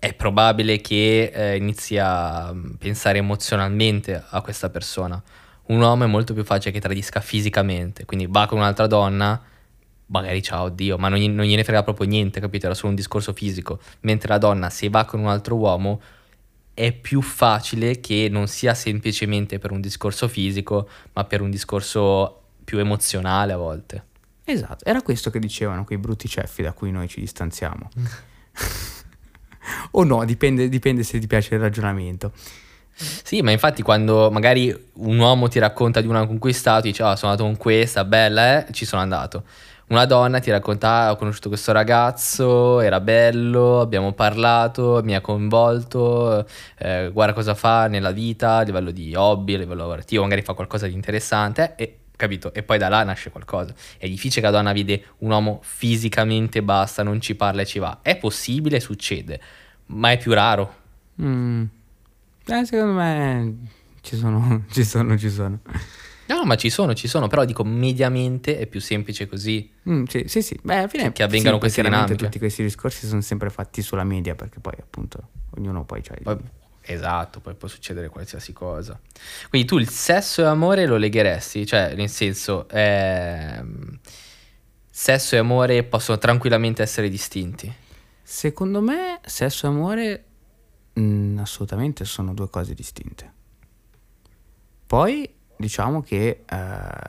è 0.01 0.15
probabile 0.15 0.81
che 0.81 1.31
eh, 1.31 1.57
inizi 1.57 1.99
a 1.99 2.51
mm, 2.51 2.71
pensare 2.79 3.19
emozionalmente 3.19 4.23
a 4.29 4.41
questa 4.41 4.71
persona. 4.71 5.21
Un 5.67 5.79
uomo 5.79 6.05
è 6.05 6.07
molto 6.07 6.33
più 6.33 6.43
facile 6.43 6.71
che 6.71 6.79
tradisca 6.79 7.19
fisicamente, 7.19 8.05
quindi 8.05 8.25
va 8.27 8.47
con 8.47 8.57
un'altra 8.57 8.87
donna, 8.87 9.39
magari 10.07 10.41
ciao 10.41 10.69
Dio, 10.69 10.97
ma 10.97 11.07
non, 11.07 11.19
non 11.35 11.45
gliene 11.45 11.63
frega 11.63 11.83
proprio 11.83 12.07
niente, 12.07 12.39
capito? 12.39 12.65
Era 12.65 12.73
solo 12.73 12.89
un 12.89 12.95
discorso 12.95 13.31
fisico. 13.33 13.79
Mentre 13.99 14.29
la 14.29 14.39
donna, 14.39 14.71
se 14.71 14.89
va 14.89 15.05
con 15.05 15.19
un 15.19 15.27
altro 15.27 15.55
uomo, 15.55 16.01
è 16.73 16.91
più 16.93 17.21
facile 17.21 17.99
che 17.99 18.27
non 18.27 18.47
sia 18.47 18.73
semplicemente 18.73 19.59
per 19.59 19.69
un 19.69 19.81
discorso 19.81 20.27
fisico, 20.27 20.89
ma 21.13 21.25
per 21.25 21.41
un 21.41 21.51
discorso 21.51 22.41
più 22.63 22.79
emozionale 22.79 23.53
a 23.53 23.57
volte. 23.57 24.03
Esatto, 24.45 24.83
era 24.83 25.03
questo 25.03 25.29
che 25.29 25.37
dicevano 25.37 25.83
quei 25.83 25.99
brutti 25.99 26.27
ceffi 26.27 26.63
da 26.63 26.73
cui 26.73 26.89
noi 26.89 27.07
ci 27.07 27.19
distanziamo. 27.19 27.87
o 29.91 30.03
no, 30.03 30.25
dipende, 30.25 30.69
dipende 30.69 31.03
se 31.03 31.19
ti 31.19 31.27
piace 31.27 31.55
il 31.55 31.61
ragionamento. 31.61 32.31
Sì, 32.93 33.41
ma 33.41 33.51
infatti 33.51 33.81
quando 33.81 34.29
magari 34.31 34.75
un 34.95 35.17
uomo 35.17 35.47
ti 35.47 35.59
racconta 35.59 36.01
di 36.01 36.07
una 36.07 36.27
conquistato, 36.27 36.81
dice 36.81 37.03
oh, 37.03 37.15
sono 37.15 37.31
andato 37.31 37.47
con 37.47 37.57
questa, 37.57 38.03
bella, 38.03 38.65
eh, 38.65 38.73
ci 38.73 38.85
sono 38.85 39.01
andato. 39.01 39.43
Una 39.87 40.05
donna 40.05 40.39
ti 40.39 40.49
racconta, 40.51 40.89
ah, 40.89 41.11
ho 41.11 41.15
conosciuto 41.17 41.49
questo 41.49 41.73
ragazzo, 41.73 42.79
era 42.79 43.01
bello, 43.01 43.81
abbiamo 43.81 44.13
parlato, 44.13 45.01
mi 45.03 45.15
ha 45.15 45.21
coinvolto, 45.21 46.45
eh, 46.77 47.09
guarda 47.11 47.33
cosa 47.33 47.55
fa 47.55 47.87
nella 47.87 48.11
vita, 48.11 48.57
a 48.57 48.61
livello 48.61 48.91
di 48.91 49.13
hobby, 49.15 49.55
a 49.55 49.57
livello 49.57 49.81
lavorativo, 49.81 50.23
magari 50.23 50.43
fa 50.43 50.53
qualcosa 50.53 50.87
di 50.87 50.93
interessante 50.93 51.73
e 51.75 52.00
capito? 52.21 52.53
E 52.53 52.61
poi 52.61 52.77
da 52.77 52.87
là 52.87 53.03
nasce 53.03 53.31
qualcosa. 53.31 53.73
È 53.97 54.07
difficile 54.07 54.41
che 54.41 54.51
la 54.51 54.57
donna 54.57 54.73
vede 54.73 55.05
un 55.19 55.31
uomo 55.31 55.59
fisicamente 55.63 56.61
basta, 56.61 57.01
non 57.01 57.19
ci 57.19 57.33
parla 57.35 57.61
e 57.63 57.65
ci 57.65 57.79
va. 57.79 57.99
È 58.03 58.15
possibile, 58.17 58.79
succede, 58.79 59.41
ma 59.87 60.11
è 60.11 60.17
più 60.17 60.31
raro. 60.33 60.75
Mm. 61.21 61.63
Eh, 62.45 62.65
secondo 62.65 62.93
me 62.93 63.55
ci 64.01 64.15
sono, 64.15 64.65
ci 64.71 64.83
sono, 64.83 65.17
ci 65.17 65.29
sono. 65.29 65.59
No, 66.27 66.45
ma 66.45 66.55
ci 66.55 66.69
sono, 66.69 66.93
ci 66.93 67.07
sono, 67.07 67.27
però 67.27 67.43
dico 67.43 67.63
mediamente 67.63 68.57
è 68.57 68.67
più 68.67 68.79
semplice 68.79 69.27
così. 69.27 69.69
Mm, 69.89 70.03
sì, 70.03 70.25
sì, 70.27 70.41
sì. 70.41 70.59
Beh, 70.61 70.77
alla 70.77 70.87
fine 70.87 71.11
che 71.11 71.23
avvengano 71.23 71.55
sì, 71.55 71.61
queste 71.61 71.81
dinamiche. 71.81 72.15
Tutti 72.15 72.37
questi 72.37 72.61
discorsi 72.61 73.07
sono 73.07 73.21
sempre 73.21 73.49
fatti 73.49 73.81
sulla 73.81 74.03
media 74.03 74.35
perché 74.35 74.59
poi 74.59 74.75
appunto 74.79 75.27
ognuno 75.57 75.83
poi 75.83 76.01
c'ha 76.01 76.15
poi, 76.21 76.37
Esatto, 76.83 77.39
poi 77.39 77.53
può 77.53 77.67
succedere 77.67 78.09
qualsiasi 78.09 78.53
cosa. 78.53 78.99
Quindi 79.49 79.67
tu 79.67 79.77
il 79.77 79.89
sesso 79.89 80.41
e 80.41 80.45
amore 80.45 80.85
lo 80.85 80.97
legheresti, 80.97 81.65
cioè 81.65 81.93
nel 81.95 82.09
senso, 82.09 82.67
ehm, 82.69 83.99
sesso 84.89 85.35
e 85.35 85.39
amore 85.39 85.83
possono 85.83 86.17
tranquillamente 86.17 86.81
essere 86.81 87.09
distinti. 87.09 87.71
Secondo 88.23 88.81
me 88.81 89.19
sesso 89.25 89.67
e 89.67 89.69
amore 89.69 90.23
mh, 90.93 91.01
mm, 91.01 91.37
assolutamente 91.39 92.03
sono 92.05 92.33
due 92.33 92.49
cose 92.49 92.73
distinte. 92.73 93.31
Poi 94.87 95.35
diciamo 95.55 96.01
che 96.01 96.43
eh, 96.45 96.55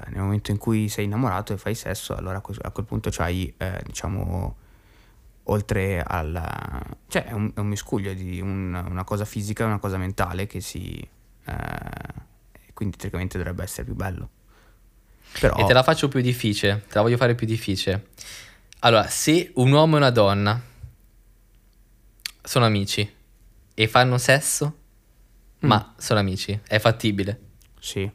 nel 0.09 0.21
momento 0.21 0.51
in 0.51 0.59
cui 0.59 0.89
sei 0.89 1.07
innamorato 1.07 1.55
e 1.55 1.57
fai 1.57 1.75
sesso, 1.75 2.15
allora 2.15 2.37
a 2.61 2.71
quel 2.71 2.87
punto 2.87 3.09
c'hai, 3.11 3.53
eh, 3.57 3.81
diciamo, 3.85 4.57
oltre 5.45 6.03
al... 6.03 6.81
cioè 7.09 7.25
è 7.25 7.33
un, 7.33 7.53
è 7.55 7.59
un 7.61 7.67
miscuglio 7.67 8.13
di 8.15 8.41
un- 8.41 8.75
una 8.89 9.05
cosa 9.05 9.25
fisica 9.25 9.65
e 9.65 9.67
una 9.67 9.79
cosa 9.79 9.97
mentale 9.97 10.47
che 10.47 10.61
si... 10.61 10.97
eh, 11.45 12.21
quindi 12.75 12.97
teoricamente 12.97 13.39
dovrebbe 13.39 13.63
essere 13.63 13.85
più 13.85 13.95
bello. 13.95 14.29
Però... 15.41 15.57
E 15.57 15.65
te 15.65 15.73
la 15.73 15.83
faccio 15.83 16.09
più 16.09 16.21
difficile, 16.21 16.83
te 16.89 16.95
la 16.95 17.03
voglio 17.03 17.17
fare 17.17 17.35
più 17.35 17.47
difficile. 17.47 18.09
Allora, 18.81 19.07
se 19.09 19.53
un 19.57 19.71
uomo 19.73 19.95
e 19.95 19.99
una 19.99 20.11
donna 20.11 20.61
sono 22.43 22.65
amici 22.65 23.11
e 23.75 23.89
fanno 23.89 24.19
sesso, 24.19 24.77
Mm. 25.65 25.69
ma 25.69 25.95
sono 25.97 26.19
amici, 26.19 26.59
è 26.67 26.81
fattibile. 26.81 27.41
Sì. 27.79 28.11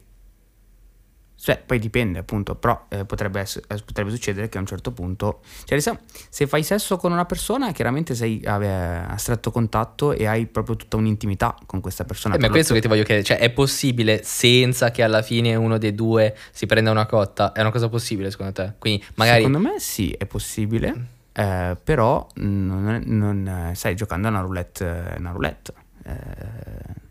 Cioè, 1.40 1.62
poi 1.64 1.78
dipende 1.78 2.18
appunto, 2.18 2.56
però 2.56 2.86
eh, 2.88 3.04
potrebbe, 3.04 3.40
ess- 3.40 3.62
eh, 3.68 3.80
potrebbe 3.84 4.10
succedere 4.10 4.48
che 4.48 4.58
a 4.58 4.60
un 4.60 4.66
certo 4.66 4.90
punto, 4.90 5.40
cioè 5.64 5.78
se, 5.78 6.46
fai 6.48 6.64
sesso 6.64 6.96
con 6.96 7.12
una 7.12 7.26
persona, 7.26 7.70
chiaramente 7.70 8.16
sei 8.16 8.42
a, 8.44 9.06
a 9.06 9.16
stretto 9.18 9.52
contatto 9.52 10.12
e 10.12 10.26
hai 10.26 10.46
proprio 10.46 10.74
tutta 10.74 10.96
un'intimità 10.96 11.56
con 11.64 11.80
questa 11.80 12.04
persona. 12.04 12.34
Eh, 12.34 12.38
ma 12.38 12.48
è 12.48 12.50
questo 12.50 12.74
che 12.74 12.80
ti 12.80 12.88
voglio 12.88 13.04
chiedere, 13.04 13.24
cioè 13.24 13.38
è 13.38 13.50
possibile 13.50 14.22
senza 14.24 14.90
che 14.90 15.04
alla 15.04 15.22
fine 15.22 15.54
uno 15.54 15.78
dei 15.78 15.94
due 15.94 16.36
si 16.50 16.66
prenda 16.66 16.90
una 16.90 17.06
cotta? 17.06 17.52
È 17.52 17.60
una 17.60 17.70
cosa 17.70 17.88
possibile 17.88 18.32
secondo 18.32 18.52
te? 18.52 18.72
Quindi 18.76 19.04
magari... 19.14 19.44
Secondo 19.44 19.60
me 19.60 19.78
sì, 19.78 20.10
è 20.10 20.26
possibile, 20.26 21.06
eh, 21.32 21.76
però 21.82 22.26
non, 22.34 23.00
non, 23.06 23.46
eh, 23.46 23.74
stai 23.76 23.94
giocando 23.94 24.26
a 24.26 24.30
una 24.30 24.40
roulette. 24.40 25.14
Una 25.18 25.30
roulette. 25.30 25.72
Eh, 26.02 27.06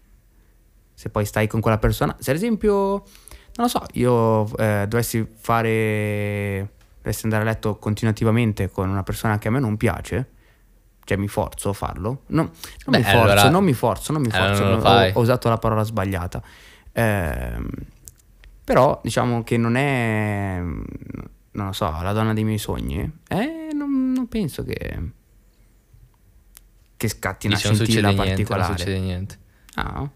se 0.93 1.09
poi 1.09 1.25
stai 1.25 1.47
con 1.47 1.61
quella 1.61 1.77
persona, 1.77 2.15
se 2.19 2.31
ad 2.31 2.37
esempio, 2.37 3.05
non 3.57 3.65
lo 3.65 3.67
so, 3.67 3.83
io 3.93 4.55
eh, 4.57 4.85
dovessi 4.87 5.27
fare, 5.35 6.69
dovessi 7.01 7.25
andare 7.25 7.43
a 7.43 7.45
letto 7.45 7.77
continuativamente 7.77 8.69
con 8.69 8.87
una 8.89 9.03
persona 9.03 9.37
che 9.39 9.47
a 9.47 9.51
me 9.51 9.59
non 9.59 9.77
piace, 9.77 10.29
cioè 11.03 11.17
mi 11.17 11.27
forzo 11.27 11.69
a 11.69 11.73
farlo, 11.73 12.21
no, 12.27 12.41
non 12.43 12.51
Beh, 12.87 12.97
mi 12.97 13.03
forzo, 13.03 13.19
allora- 13.19 13.49
non 13.49 13.63
mi 13.63 13.73
forzo, 13.73 14.11
non 14.13 14.21
mi 14.21 14.29
allora 14.31 14.47
forzo, 14.55 14.63
non 14.63 14.79
lo 14.79 14.87
ho- 14.89 15.11
ho 15.13 15.21
usato 15.21 15.49
la 15.49 15.57
parola 15.57 15.83
sbagliata. 15.83 16.41
Ehm, 16.93 17.67
però 18.63 18.99
diciamo 19.03 19.43
che 19.43 19.57
non 19.57 19.75
è, 19.75 20.59
non 20.59 21.65
lo 21.65 21.71
so, 21.71 21.89
la 22.01 22.11
donna 22.13 22.33
dei 22.33 22.43
miei 22.43 22.57
sogni. 22.57 22.99
Eh, 23.29 23.69
non, 23.73 24.11
non 24.11 24.27
penso 24.27 24.63
che, 24.63 24.99
che 26.97 27.07
scatti 27.07 27.47
una 27.47 27.55
non 27.55 27.75
succede 27.75 27.85
scintilla 27.85 28.07
niente, 28.09 28.17
non 28.19 28.27
particolare. 28.27 28.77
succede 28.77 28.99
niente. 28.99 29.37
Ah, 29.75 30.09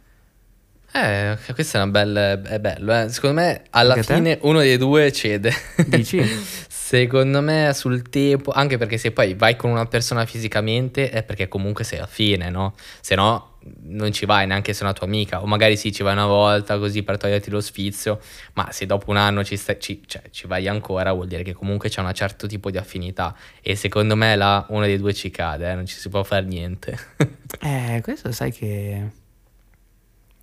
Eh, 0.94 1.38
questo 1.54 1.78
è 1.78 1.82
una 1.82 1.92
bella... 1.92 2.42
è 2.42 2.60
bello, 2.60 2.94
eh. 2.94 3.10
Secondo 3.10 3.42
me 3.42 3.64
alla 3.72 3.94
Anche 3.94 4.02
a 4.02 4.04
te? 4.04 4.14
fine 4.16 4.38
uno 4.42 4.60
dei 4.60 4.78
due 4.78 5.12
cede. 5.12 5.54
Dici? 5.88 6.22
Secondo 6.68 7.42
me 7.42 7.72
sul 7.74 8.02
tempo, 8.10 8.52
anche 8.52 8.78
perché 8.78 8.98
se 8.98 9.12
poi 9.12 9.34
vai 9.34 9.56
con 9.56 9.70
una 9.72 9.86
persona 9.86 10.26
fisicamente 10.26 11.10
è 11.10 11.24
perché 11.24 11.48
comunque 11.48 11.86
sei 11.86 12.00
affine, 12.00 12.50
no? 12.50 12.76
Se 13.00 13.16
no 13.16 13.52
non 13.84 14.12
ci 14.12 14.26
vai 14.26 14.46
neanche 14.48 14.74
se 14.74 14.82
è 14.82 14.84
una 14.84 14.92
tua 14.92 15.06
amica, 15.06 15.42
o 15.42 15.46
magari 15.46 15.78
sì 15.78 15.94
ci 15.94 16.04
vai 16.04 16.14
una 16.14 16.26
volta 16.26 16.78
così 16.80 17.04
per 17.04 17.18
toglierti 17.18 17.50
lo 17.50 17.62
sfizio, 17.62 18.20
ma 18.54 18.72
se 18.72 18.86
dopo 18.86 19.10
un 19.12 19.18
anno 19.18 19.44
ci, 19.46 19.56
stai- 19.56 19.80
ci- 19.80 20.02
cioè, 20.06 20.24
ci 20.32 20.48
vai 20.48 20.68
ancora 20.68 21.14
vuol 21.14 21.28
dire 21.28 21.44
che 21.44 21.54
comunque 21.54 21.88
c'è 21.88 22.02
un 22.02 22.12
certo 22.14 22.48
tipo 22.48 22.70
di 22.72 22.78
affinità 22.78 23.36
e 23.62 23.76
secondo 23.76 24.16
me 24.18 24.36
là 24.36 24.66
uno 24.70 24.84
dei 24.86 24.98
due 24.98 25.14
ci 25.14 25.30
cade, 25.30 25.70
eh, 25.70 25.76
non 25.76 25.86
ci 25.86 25.96
si 25.96 26.10
può 26.10 26.24
fare 26.24 26.44
niente. 26.46 26.98
eh, 27.62 28.02
questo 28.04 28.32
sai 28.32 28.52
che... 28.52 29.12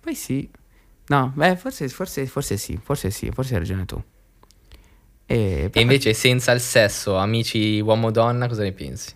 Poi 0.01 0.15
sì. 0.15 0.49
No, 1.07 1.31
beh, 1.35 1.57
forse, 1.57 1.87
forse, 1.89 2.25
forse 2.27 2.57
sì, 2.57 2.79
forse 2.81 3.09
sì, 3.09 3.31
forse 3.31 3.53
hai 3.53 3.59
ragione 3.59 3.85
tu. 3.85 4.01
E, 5.25 5.69
e 5.71 5.81
invece 5.81 6.13
senza 6.13 6.51
il 6.51 6.59
sesso, 6.59 7.17
amici 7.17 7.79
uomo-donna, 7.79 8.47
cosa 8.47 8.63
ne 8.63 8.71
pensi? 8.71 9.13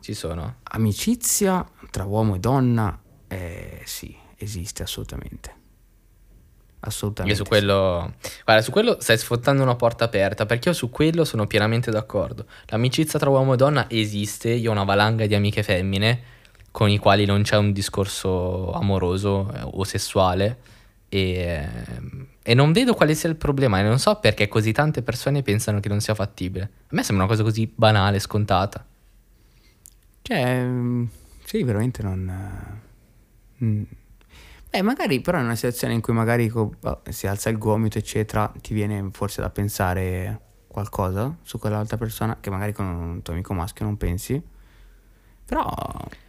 Ci 0.00 0.14
sono? 0.14 0.56
amicizia 0.62 1.66
tra 1.90 2.04
uomo 2.04 2.36
e 2.36 2.38
donna, 2.38 2.98
eh, 3.28 3.80
sì, 3.84 4.14
esiste 4.36 4.82
assolutamente. 4.82 5.50
Io 6.86 6.92
Assolutamente. 6.92 7.36
su 7.36 7.42
sì. 7.42 7.48
quello, 7.48 8.14
guarda, 8.44 8.62
su 8.62 8.70
quello 8.70 8.96
stai 9.00 9.18
sfottando 9.18 9.62
una 9.62 9.74
porta 9.74 10.04
aperta 10.04 10.46
perché 10.46 10.68
io 10.68 10.74
su 10.74 10.88
quello 10.90 11.24
sono 11.24 11.46
pienamente 11.46 11.90
d'accordo. 11.90 12.46
L'amicizia 12.66 13.18
tra 13.18 13.28
uomo 13.28 13.54
e 13.54 13.56
donna 13.56 13.86
esiste, 13.90 14.50
io 14.50 14.70
ho 14.70 14.72
una 14.72 14.84
valanga 14.84 15.26
di 15.26 15.34
amiche 15.34 15.62
femmine 15.62 16.34
con 16.76 16.90
i 16.90 16.98
quali 16.98 17.24
non 17.24 17.40
c'è 17.40 17.56
un 17.56 17.72
discorso 17.72 18.70
amoroso 18.70 19.50
eh, 19.50 19.60
o 19.62 19.82
sessuale 19.82 20.58
e, 21.08 21.66
e 22.42 22.52
non 22.52 22.72
vedo 22.72 22.92
quale 22.92 23.14
sia 23.14 23.30
il 23.30 23.36
problema 23.36 23.78
e 23.78 23.82
non 23.82 23.98
so 23.98 24.16
perché 24.16 24.46
così 24.46 24.72
tante 24.72 25.00
persone 25.00 25.40
pensano 25.40 25.80
che 25.80 25.88
non 25.88 26.00
sia 26.00 26.14
fattibile. 26.14 26.64
A 26.64 26.88
me 26.90 27.02
sembra 27.02 27.24
una 27.24 27.32
cosa 27.32 27.42
così 27.42 27.72
banale, 27.74 28.18
scontata. 28.18 28.84
Cioè, 30.20 30.64
mm, 30.64 31.04
sì, 31.44 31.62
veramente 31.62 32.02
non... 32.02 32.28
eh, 33.58 33.64
mm. 33.64 33.82
Beh, 34.68 34.82
magari 34.82 35.22
però 35.22 35.38
in 35.38 35.44
una 35.44 35.54
situazione 35.54 35.94
in 35.94 36.02
cui 36.02 36.12
magari 36.12 36.50
boh, 36.50 37.00
si 37.08 37.26
alza 37.26 37.48
il 37.48 37.56
gomito, 37.56 37.96
eccetera, 37.96 38.52
ti 38.60 38.74
viene 38.74 39.08
forse 39.12 39.40
da 39.40 39.48
pensare 39.48 40.40
qualcosa 40.68 41.34
su 41.40 41.58
quell'altra 41.58 41.96
persona 41.96 42.36
che 42.38 42.50
magari 42.50 42.74
con 42.74 42.84
un 42.84 43.22
tuo 43.22 43.32
amico 43.32 43.54
maschio 43.54 43.86
non 43.86 43.96
pensi. 43.96 44.54
Però, 45.46 45.72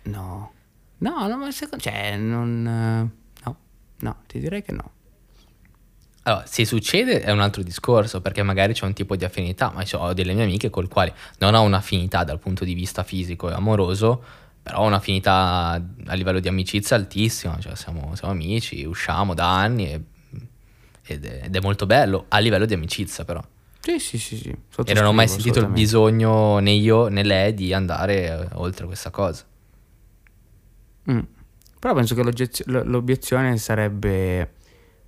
no. 0.04 0.52
No, 1.00 1.28
no, 1.28 1.38
ma 1.38 1.52
secondo... 1.52 1.84
Cioè, 1.84 2.16
non... 2.18 2.68
eh, 2.68 3.26
No, 3.46 3.58
no, 4.00 4.16
ti 4.28 4.40
direi 4.40 4.62
che 4.64 4.72
no. 4.72 4.92
Allora, 6.24 6.46
se 6.46 6.66
succede 6.66 7.22
è 7.22 7.32
un 7.32 7.40
altro 7.40 7.64
discorso, 7.64 8.20
perché 8.20 8.44
magari 8.44 8.74
c'è 8.74 8.86
un 8.86 8.94
tipo 8.94 9.16
di 9.16 9.24
affinità, 9.24 9.72
ma 9.72 9.84
ho 9.94 10.14
delle 10.14 10.34
mie 10.34 10.44
amiche 10.44 10.70
col 10.70 10.90
quali 10.90 11.12
non 11.40 11.54
ho 11.54 11.62
un'affinità 11.62 12.26
dal 12.26 12.38
punto 12.40 12.66
di 12.66 12.74
vista 12.74 13.04
fisico 13.04 13.50
e 13.50 13.54
amoroso, 13.54 14.22
però 14.62 14.80
ho 14.80 14.86
un'affinità 14.86 15.82
a 16.06 16.14
livello 16.16 16.42
di 16.42 16.50
amicizia 16.50 16.98
altissima, 16.98 17.58
cioè 17.60 17.76
siamo, 17.78 18.14
siamo 18.16 18.34
amici, 18.34 18.84
usciamo 18.84 19.34
da 19.34 19.58
anni 19.58 19.90
e- 19.94 20.04
ed, 21.04 21.24
è, 21.26 21.46
ed 21.46 21.56
è 21.56 21.60
molto 21.62 21.86
bello, 21.86 22.26
a 22.28 22.40
livello 22.40 22.66
di 22.66 22.74
amicizia 22.74 23.24
però. 23.24 23.42
Sì, 23.88 24.00
sì, 24.00 24.18
sì, 24.18 24.36
sì. 24.36 24.58
E 24.84 24.94
non 24.94 25.06
ho 25.06 25.14
mai 25.14 25.30
sentito 25.30 25.60
il 25.60 25.68
bisogno 25.68 26.60
né 26.60 26.72
io 26.72 27.08
né 27.08 27.24
lei 27.24 27.54
di 27.54 27.74
andare 27.74 28.28
eh, 28.28 28.48
oltre 28.56 28.86
questa 28.86 29.12
cosa. 29.12 29.46
Mm. 31.10 31.20
Però 31.80 31.94
penso 31.94 32.14
che 32.14 32.22
l'obiezione 32.66 33.58
sarebbe, 33.58 34.56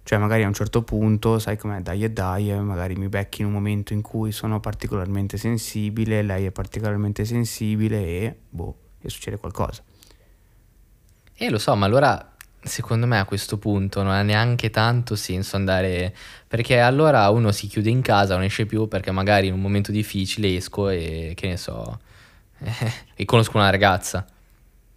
cioè 0.03 0.17
magari 0.17 0.43
a 0.43 0.47
un 0.47 0.53
certo 0.53 0.83
punto, 0.83 1.39
sai 1.39 1.57
com'è, 1.57 1.81
dai 1.81 2.05
e 2.05 2.11
dai, 2.11 2.51
e 2.51 2.59
magari 2.61 2.95
mi 2.95 3.09
becchi 3.09 3.41
in 3.41 3.47
un 3.47 3.53
momento 3.53 3.91
in 3.91 4.01
cui 4.01 4.31
sono 4.31 4.61
particolarmente 4.61 5.35
sensibile, 5.35 6.21
lei 6.21 6.45
è 6.45 6.51
particolarmente 6.51 7.25
sensibile 7.25 7.97
e 7.97 8.35
boh, 8.47 8.75
e 9.01 9.09
succede 9.09 9.37
qualcosa. 9.37 9.83
E 11.33 11.49
lo 11.49 11.57
so, 11.57 11.75
ma 11.75 11.85
allora 11.85 12.33
secondo 12.61 13.05
me 13.07 13.19
a 13.19 13.25
questo 13.25 13.57
punto 13.57 14.03
non 14.03 14.11
ha 14.11 14.21
neanche 14.21 14.69
tanto 14.69 15.15
senso 15.15 15.55
andare. 15.55 16.13
Perché 16.47 16.79
allora 16.79 17.29
uno 17.29 17.51
si 17.51 17.67
chiude 17.67 17.89
in 17.89 18.01
casa, 18.01 18.35
non 18.35 18.43
esce 18.43 18.65
più 18.65 18.87
perché 18.87 19.11
magari 19.11 19.47
in 19.47 19.53
un 19.53 19.61
momento 19.61 19.91
difficile 19.91 20.55
esco 20.55 20.89
e 20.89 21.33
che 21.35 21.47
ne 21.47 21.57
so, 21.57 21.99
e 23.15 23.25
conosco 23.25 23.57
una 23.57 23.69
ragazza. 23.69 24.25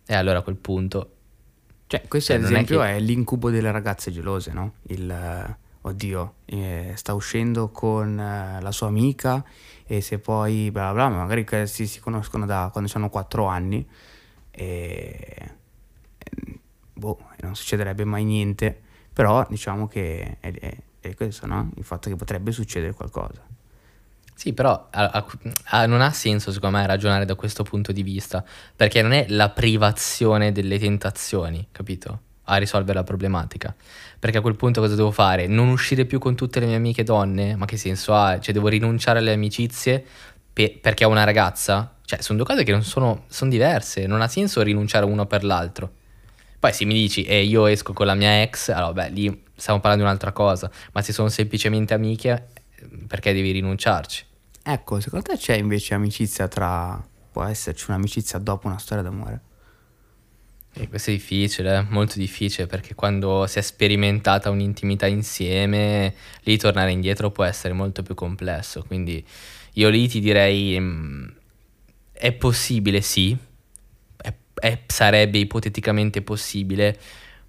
E 0.06 0.14
allora 0.14 0.38
a 0.38 0.42
quel 0.42 0.56
punto. 0.56 1.10
Cioè, 1.86 2.02
questo 2.08 2.32
Cioè, 2.32 2.36
ad 2.42 2.48
non 2.48 2.52
è 2.52 2.54
esempio 2.54 2.80
che- 2.80 2.96
è, 2.96 3.00
l'incubo 3.00 3.50
delle 3.50 3.70
ragazze 3.70 4.10
gelose, 4.10 4.52
no? 4.52 4.74
Il, 4.84 5.10
eh, 5.10 5.56
oddio, 5.82 6.34
eh, 6.46 6.92
sta 6.96 7.12
uscendo 7.14 7.68
con 7.70 8.18
eh, 8.18 8.60
la 8.60 8.72
sua 8.72 8.86
amica 8.88 9.44
e 9.86 10.00
se 10.00 10.18
poi 10.18 10.70
bla 10.70 10.92
bla 10.92 11.06
bla, 11.08 11.16
ma 11.16 11.26
magari 11.26 11.66
si, 11.66 11.86
si 11.86 12.00
conoscono 12.00 12.46
da 12.46 12.70
quando 12.72 12.90
hanno 12.94 13.10
4 13.10 13.44
anni 13.46 13.86
e, 14.50 15.50
boh, 17.02 17.18
non 17.40 17.56
succederebbe 17.56 18.04
mai 18.04 18.24
niente, 18.24 18.78
però 19.12 19.44
diciamo 19.48 19.88
che 19.88 20.36
è, 20.40 20.52
è- 20.52 20.76
è 21.00 21.14
questo, 21.14 21.46
no? 21.46 21.70
Il 21.76 21.84
fatto 21.84 22.08
che 22.08 22.14
potrebbe 22.16 22.52
succedere 22.52 22.92
qualcosa. 22.94 23.42
Sì, 24.34 24.52
però 24.52 24.88
a- 24.90 25.24
a- 25.64 25.86
non 25.86 26.00
ha 26.00 26.10
senso 26.12 26.50
secondo 26.52 26.76
me 26.78 26.86
ragionare 26.86 27.24
da 27.24 27.34
questo 27.34 27.62
punto 27.64 27.92
di 27.92 28.02
vista, 28.02 28.44
perché 28.74 29.02
non 29.02 29.12
è 29.12 29.26
la 29.28 29.50
privazione 29.50 30.52
delle 30.52 30.78
tentazioni, 30.78 31.66
capito? 31.70 32.20
A 32.44 32.56
risolvere 32.56 32.98
la 32.98 33.04
problematica. 33.04 33.74
Perché 34.18 34.38
a 34.38 34.40
quel 34.40 34.56
punto 34.56 34.80
cosa 34.80 34.94
devo 34.96 35.10
fare? 35.12 35.46
Non 35.46 35.68
uscire 35.68 36.04
più 36.06 36.18
con 36.18 36.34
tutte 36.34 36.60
le 36.60 36.66
mie 36.66 36.76
amiche 36.76 37.02
donne? 37.04 37.54
Ma 37.56 37.66
che 37.66 37.76
senso 37.76 38.14
ha? 38.14 38.38
Cioè 38.40 38.52
devo 38.54 38.68
rinunciare 38.68 39.18
alle 39.20 39.32
amicizie 39.32 40.04
pe- 40.52 40.78
perché 40.80 41.04
ho 41.04 41.08
una 41.08 41.24
ragazza? 41.24 41.94
Cioè 42.04 42.20
sono 42.20 42.38
due 42.38 42.46
cose 42.46 42.64
che 42.64 42.72
non 42.72 42.82
sono, 42.82 43.24
sono 43.28 43.50
diverse, 43.50 44.06
non 44.06 44.20
ha 44.22 44.28
senso 44.28 44.62
rinunciare 44.62 45.04
uno 45.04 45.26
per 45.26 45.44
l'altro. 45.44 45.92
Poi 46.62 46.72
se 46.72 46.84
mi 46.84 46.94
dici, 46.94 47.24
eh, 47.24 47.42
io 47.42 47.66
esco 47.66 47.92
con 47.92 48.06
la 48.06 48.14
mia 48.14 48.40
ex, 48.40 48.68
allora 48.68 48.92
beh, 48.92 49.08
lì 49.08 49.42
stiamo 49.56 49.80
parlando 49.80 50.04
di 50.04 50.08
un'altra 50.08 50.30
cosa, 50.30 50.70
ma 50.92 51.02
se 51.02 51.12
sono 51.12 51.28
semplicemente 51.28 51.92
amiche, 51.92 52.50
eh, 52.76 52.86
perché 53.08 53.32
devi 53.32 53.50
rinunciarci? 53.50 54.24
Ecco, 54.62 55.00
secondo 55.00 55.24
te 55.24 55.36
c'è 55.36 55.56
invece 55.56 55.94
amicizia 55.94 56.46
tra... 56.46 57.04
può 57.32 57.42
esserci 57.42 57.86
un'amicizia 57.88 58.38
dopo 58.38 58.68
una 58.68 58.78
storia 58.78 59.02
d'amore? 59.02 59.40
E 60.74 60.88
questo 60.88 61.10
è 61.10 61.14
difficile, 61.14 61.78
eh, 61.78 61.82
molto 61.88 62.20
difficile, 62.20 62.68
perché 62.68 62.94
quando 62.94 63.44
si 63.48 63.58
è 63.58 63.60
sperimentata 63.60 64.48
un'intimità 64.48 65.08
insieme, 65.08 66.14
lì 66.42 66.56
tornare 66.58 66.92
indietro 66.92 67.32
può 67.32 67.42
essere 67.42 67.74
molto 67.74 68.04
più 68.04 68.14
complesso. 68.14 68.84
Quindi 68.86 69.26
io 69.72 69.88
lì 69.88 70.06
ti 70.06 70.20
direi, 70.20 70.78
mm, 70.78 71.24
è 72.12 72.30
possibile, 72.30 73.00
sì, 73.00 73.36
è- 74.62 74.82
sarebbe 74.86 75.38
ipoteticamente 75.38 76.22
possibile, 76.22 76.98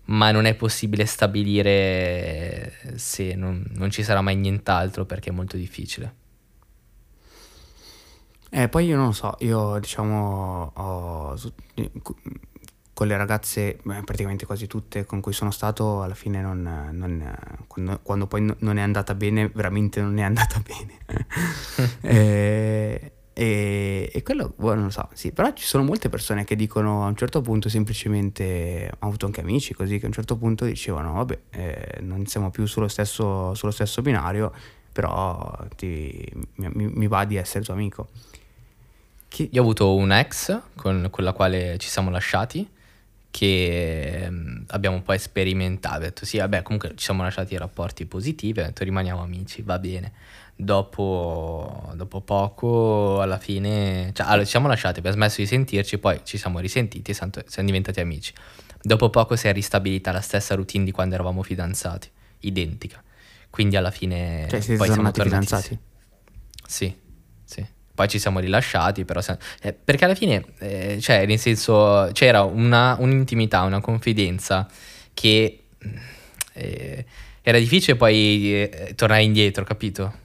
ma 0.05 0.31
non 0.31 0.45
è 0.45 0.55
possibile 0.55 1.05
stabilire 1.05 2.73
se 2.95 3.35
non, 3.35 3.63
non 3.75 3.89
ci 3.91 4.03
sarà 4.03 4.21
mai 4.21 4.35
nient'altro 4.35 5.05
perché 5.05 5.29
è 5.29 5.33
molto 5.33 5.57
difficile. 5.57 6.15
Eh, 8.49 8.69
poi 8.69 8.85
io 8.85 8.95
non 8.95 9.07
lo 9.07 9.11
so, 9.13 9.35
io 9.39 9.79
diciamo 9.79 10.71
ho, 10.75 11.35
con 12.93 13.07
le 13.07 13.17
ragazze, 13.17 13.79
beh, 13.81 14.03
praticamente 14.03 14.45
quasi 14.45 14.67
tutte 14.67 15.05
con 15.05 15.19
cui 15.19 15.33
sono 15.33 15.49
stato, 15.49 16.03
alla 16.03 16.13
fine 16.13 16.41
non, 16.41 16.61
non- 16.91 17.35
quando, 17.67 17.99
quando 18.03 18.27
poi 18.27 18.41
no- 18.41 18.55
non 18.59 18.77
è 18.77 18.81
andata 18.81 19.15
bene, 19.15 19.49
veramente 19.53 19.99
non 20.01 20.17
è 20.19 20.21
andata 20.23 20.61
bene. 20.65 21.01
Eh, 22.01 23.11
e, 23.33 24.09
e 24.13 24.23
quello, 24.23 24.53
boh, 24.55 24.73
non 24.75 24.85
lo 24.85 24.89
so, 24.89 25.09
sì, 25.13 25.31
però 25.31 25.51
ci 25.53 25.65
sono 25.65 25.83
molte 25.83 26.09
persone 26.09 26.43
che 26.43 26.55
dicono 26.55 27.03
a 27.03 27.07
un 27.07 27.15
certo 27.15 27.41
punto 27.41 27.67
semplicemente, 27.69 28.91
ho 28.99 29.07
avuto 29.07 29.25
anche 29.25 29.41
amici 29.41 29.73
così, 29.73 29.97
che 29.97 30.05
a 30.05 30.07
un 30.07 30.13
certo 30.13 30.37
punto 30.37 30.65
dicevano, 30.65 31.13
vabbè, 31.13 31.39
eh, 31.51 31.97
non 32.01 32.25
siamo 32.27 32.51
più 32.51 32.65
sullo 32.65 32.87
stesso, 32.87 33.53
sullo 33.55 33.71
stesso 33.71 34.01
binario, 34.01 34.51
però 34.91 35.57
ti- 35.75 36.29
mi, 36.55 36.69
mi- 36.93 37.07
va 37.07 37.25
di 37.25 37.35
essere 37.35 37.63
tuo 37.63 37.73
amico. 37.73 38.09
Che, 39.27 39.49
Io 39.51 39.59
ho 39.61 39.63
avuto 39.63 39.95
un 39.95 40.11
ex 40.11 40.59
con, 40.75 41.07
con 41.09 41.23
la 41.23 41.33
quale 41.33 41.77
ci 41.79 41.89
siamo 41.89 42.11
lasciati, 42.11 42.69
che 43.31 44.25
ehm, 44.25 44.65
abbiamo 44.67 45.01
poi 45.01 45.17
sperimentato. 45.17 45.95
Ho 45.97 45.99
detto 46.01 46.25
sì, 46.25 46.37
vabbè, 46.37 46.61
comunque 46.61 46.89
ci 46.95 47.05
siamo 47.05 47.23
lasciati 47.23 47.57
rapporti 47.57 48.05
positivi, 48.05 48.59
ho 48.59 48.63
detto 48.65 48.83
rimaniamo 48.83 49.21
amici, 49.23 49.63
va 49.63 49.79
bene. 49.79 50.11
Dopo, 50.63 51.91
dopo 51.95 52.21
poco, 52.21 53.21
alla 53.21 53.37
fine, 53.37 54.11
cioè, 54.13 54.25
allora, 54.27 54.43
ci 54.43 54.51
siamo 54.51 54.67
lasciati, 54.67 54.99
abbiamo 54.99 55.17
smesso 55.17 55.41
di 55.41 55.47
sentirci, 55.47 55.97
poi 55.97 56.21
ci 56.23 56.37
siamo 56.37 56.59
risentiti 56.59 57.11
e 57.11 57.13
siamo, 57.13 57.31
diventati 57.65 57.99
amici. 57.99 58.33
Dopo 58.81 59.09
poco 59.09 59.35
si 59.35 59.47
è 59.47 59.53
ristabilita 59.53 60.11
la 60.11 60.21
stessa 60.21 60.55
routine 60.55 60.85
di 60.85 60.91
quando 60.91 61.15
eravamo 61.15 61.43
fidanzati, 61.43 62.09
identica. 62.39 63.03
Quindi 63.49 63.75
alla 63.75 63.91
fine 63.91 64.47
cioè, 64.49 64.61
siete 64.61 64.77
poi 64.77 64.87
siamo 64.87 65.11
tornati 65.11 65.45
tornati 65.45 65.45
fidanzati? 65.45 65.79
sì, 66.65 66.95
sì. 67.43 67.65
Poi 67.93 68.07
ci 68.07 68.17
siamo 68.17 68.39
rilasciati, 68.39 69.05
però... 69.05 69.21
siamo- 69.21 69.39
eh, 69.61 69.73
perché 69.73 70.05
alla 70.05 70.15
fine, 70.15 70.43
eh, 70.59 70.97
cioè, 71.01 71.25
nel 71.25 71.39
senso, 71.39 72.09
c'era 72.13 72.43
una, 72.43 72.95
un'intimità, 72.99 73.61
una 73.61 73.81
confidenza 73.81 74.67
che 75.13 75.65
eh, 76.53 77.05
era 77.41 77.59
difficile 77.59 77.95
poi 77.95 78.63
eh, 78.63 78.93
tornare 78.95 79.23
indietro, 79.23 79.63
capito? 79.63 80.21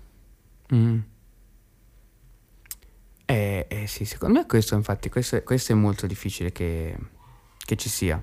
Mm. 0.75 0.99
Eh, 3.25 3.67
eh, 3.69 3.87
sì, 3.87 4.05
secondo 4.05 4.39
me 4.39 4.47
questo, 4.47 4.75
infatti, 4.75 5.11
questo, 5.11 5.37
è- 5.37 5.43
questo 5.43 5.73
è 5.73 5.75
molto 5.75 6.07
difficile 6.07 6.51
che, 6.51 6.97
che 7.59 7.77
ci 7.77 7.89
sia. 7.89 8.23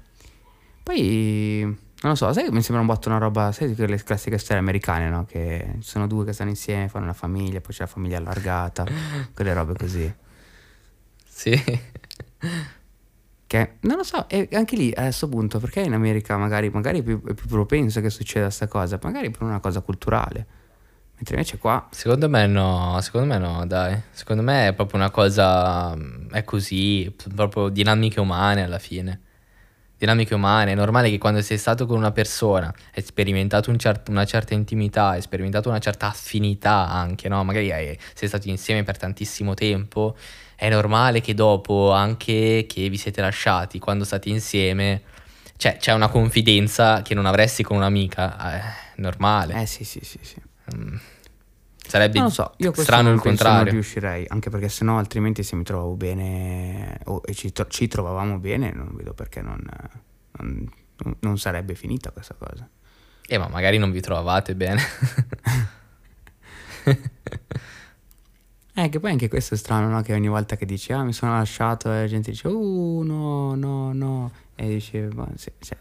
Poi, 0.83 1.61
non 1.63 2.11
lo 2.11 2.15
so, 2.15 2.31
sai 2.33 2.43
che 2.45 2.51
mi 2.51 2.61
sembra 2.61 2.81
un 2.81 2.87
botto 2.87 3.09
una 3.09 3.17
roba, 3.19 3.51
sai 3.51 3.75
quelle 3.75 4.01
classiche 4.03 4.37
storie 4.37 4.61
americane, 4.61 5.09
no? 5.09 5.25
Che 5.25 5.75
ci 5.79 5.89
sono 5.89 6.07
due 6.07 6.25
che 6.25 6.33
stanno 6.33 6.49
insieme, 6.51 6.87
fanno 6.89 7.05
una 7.05 7.13
famiglia, 7.13 7.61
poi 7.61 7.73
c'è 7.73 7.81
la 7.81 7.87
famiglia 7.87 8.17
allargata, 8.17 8.85
quelle 9.33 9.53
robe 9.53 9.73
così. 9.75 10.13
Sì. 11.27 11.51
Che, 13.47 13.73
non 13.81 13.97
lo 13.97 14.03
so, 14.03 14.27
e 14.27 14.49
anche 14.53 14.75
lì 14.75 14.91
a 14.91 15.03
questo 15.03 15.29
punto, 15.29 15.59
perché 15.59 15.81
in 15.81 15.93
America 15.93 16.35
magari, 16.37 16.69
magari 16.69 16.99
è, 16.99 17.03
più, 17.03 17.21
è 17.23 17.33
più 17.35 17.47
propenso 17.47 18.01
che 18.01 18.09
succeda 18.09 18.45
questa 18.45 18.67
cosa, 18.67 18.99
magari 19.03 19.29
per 19.29 19.43
una 19.43 19.59
cosa 19.59 19.81
culturale. 19.81 20.47
Mentre 21.15 21.35
invece 21.35 21.57
qua... 21.57 21.87
Secondo 21.91 22.27
me 22.29 22.45
no, 22.45 22.99
secondo 23.01 23.27
me 23.27 23.37
no, 23.37 23.65
dai. 23.65 23.99
Secondo 24.11 24.41
me 24.43 24.67
è 24.67 24.73
proprio 24.73 24.99
una 24.99 25.09
cosa, 25.11 25.95
è 26.31 26.43
così, 26.43 27.13
proprio 27.33 27.69
dinamiche 27.69 28.19
umane 28.19 28.63
alla 28.63 28.79
fine. 28.79 29.21
Dinamiche 29.97 30.35
umane, 30.35 30.73
è 30.73 30.75
normale 30.75 31.09
che 31.09 31.17
quando 31.17 31.41
sei 31.41 31.57
stato 31.57 31.85
con 31.85 31.95
una 31.95 32.11
persona, 32.11 32.71
hai 32.93 33.01
sperimentato 33.01 33.69
un 33.69 33.77
cer- 33.77 34.09
una 34.09 34.25
certa 34.25 34.53
intimità, 34.53 35.09
hai 35.11 35.21
sperimentato 35.21 35.69
una 35.69 35.79
certa 35.79 36.07
affinità 36.07 36.89
anche, 36.89 37.29
no? 37.29 37.41
Magari 37.45 37.71
hai- 37.71 37.97
sei 38.13 38.27
stati 38.27 38.49
insieme 38.49 38.83
per 38.83 38.97
tantissimo 38.97 39.53
tempo, 39.53 40.17
è 40.55 40.69
normale 40.69 41.21
che 41.21 41.33
dopo, 41.33 41.93
anche 41.93 42.65
che 42.67 42.89
vi 42.89 42.97
siete 42.97 43.21
lasciati, 43.21 43.79
quando 43.79 44.03
state 44.03 44.27
insieme, 44.27 45.01
cioè 45.55 45.77
c'è 45.77 45.93
una 45.93 46.09
confidenza 46.09 47.01
che 47.01 47.13
non 47.13 47.25
avresti 47.25 47.63
con 47.63 47.77
un'amica, 47.77 48.37
è 48.37 48.61
normale. 48.97 49.61
Eh 49.61 49.65
sì, 49.65 49.85
sì, 49.85 50.01
sì, 50.03 50.19
sì. 50.21 50.41
Mm. 50.75 50.95
Sarebbe 51.87 52.17
Non 52.19 52.31
so, 52.31 52.53
io 52.57 52.73
strano 52.73 53.09
il 53.11 53.21
penso 53.21 53.27
non 53.27 53.35
contrario. 53.53 53.71
riuscirei, 53.73 54.25
anche 54.27 54.49
perché 54.49 54.69
sennò 54.69 54.97
altrimenti 54.97 55.43
se 55.43 55.55
mi 55.55 55.63
trovavo 55.63 55.95
bene 55.95 56.99
o 57.05 57.21
e 57.23 57.33
ci, 57.35 57.51
tro- 57.51 57.67
ci 57.67 57.87
trovavamo 57.87 58.39
bene, 58.39 58.71
non 58.71 58.89
vedo 58.93 59.13
perché 59.13 59.41
non, 59.41 59.63
non- 60.39 60.69
non 61.19 61.37
sarebbe 61.37 61.75
finita 61.75 62.09
questa 62.11 62.33
cosa. 62.35 62.67
Eh, 63.27 63.37
ma 63.37 63.47
magari 63.49 63.77
non 63.77 63.91
vi 63.91 64.01
trovavate 64.01 64.55
bene. 64.55 64.81
Eh, 68.77 68.89
che 68.89 68.99
poi 68.99 69.11
anche 69.11 69.29
questo 69.29 69.53
è 69.53 69.57
strano, 69.57 69.87
no? 69.87 70.01
Che 70.01 70.13
ogni 70.13 70.27
volta 70.27 70.57
che 70.57 70.65
dici, 70.65 70.91
ah, 70.91 71.01
mi 71.03 71.13
sono 71.13 71.31
lasciato, 71.37 71.89
e 71.93 72.01
la 72.01 72.07
gente 72.07 72.31
dice, 72.31 72.49
uh, 72.49 73.01
no, 73.03 73.55
no, 73.55 73.93
no. 73.93 74.31
E 74.55 74.67
dici, 74.67 74.99
boh, 74.99 75.29
se, 75.35 75.53
cioè, 75.59 75.77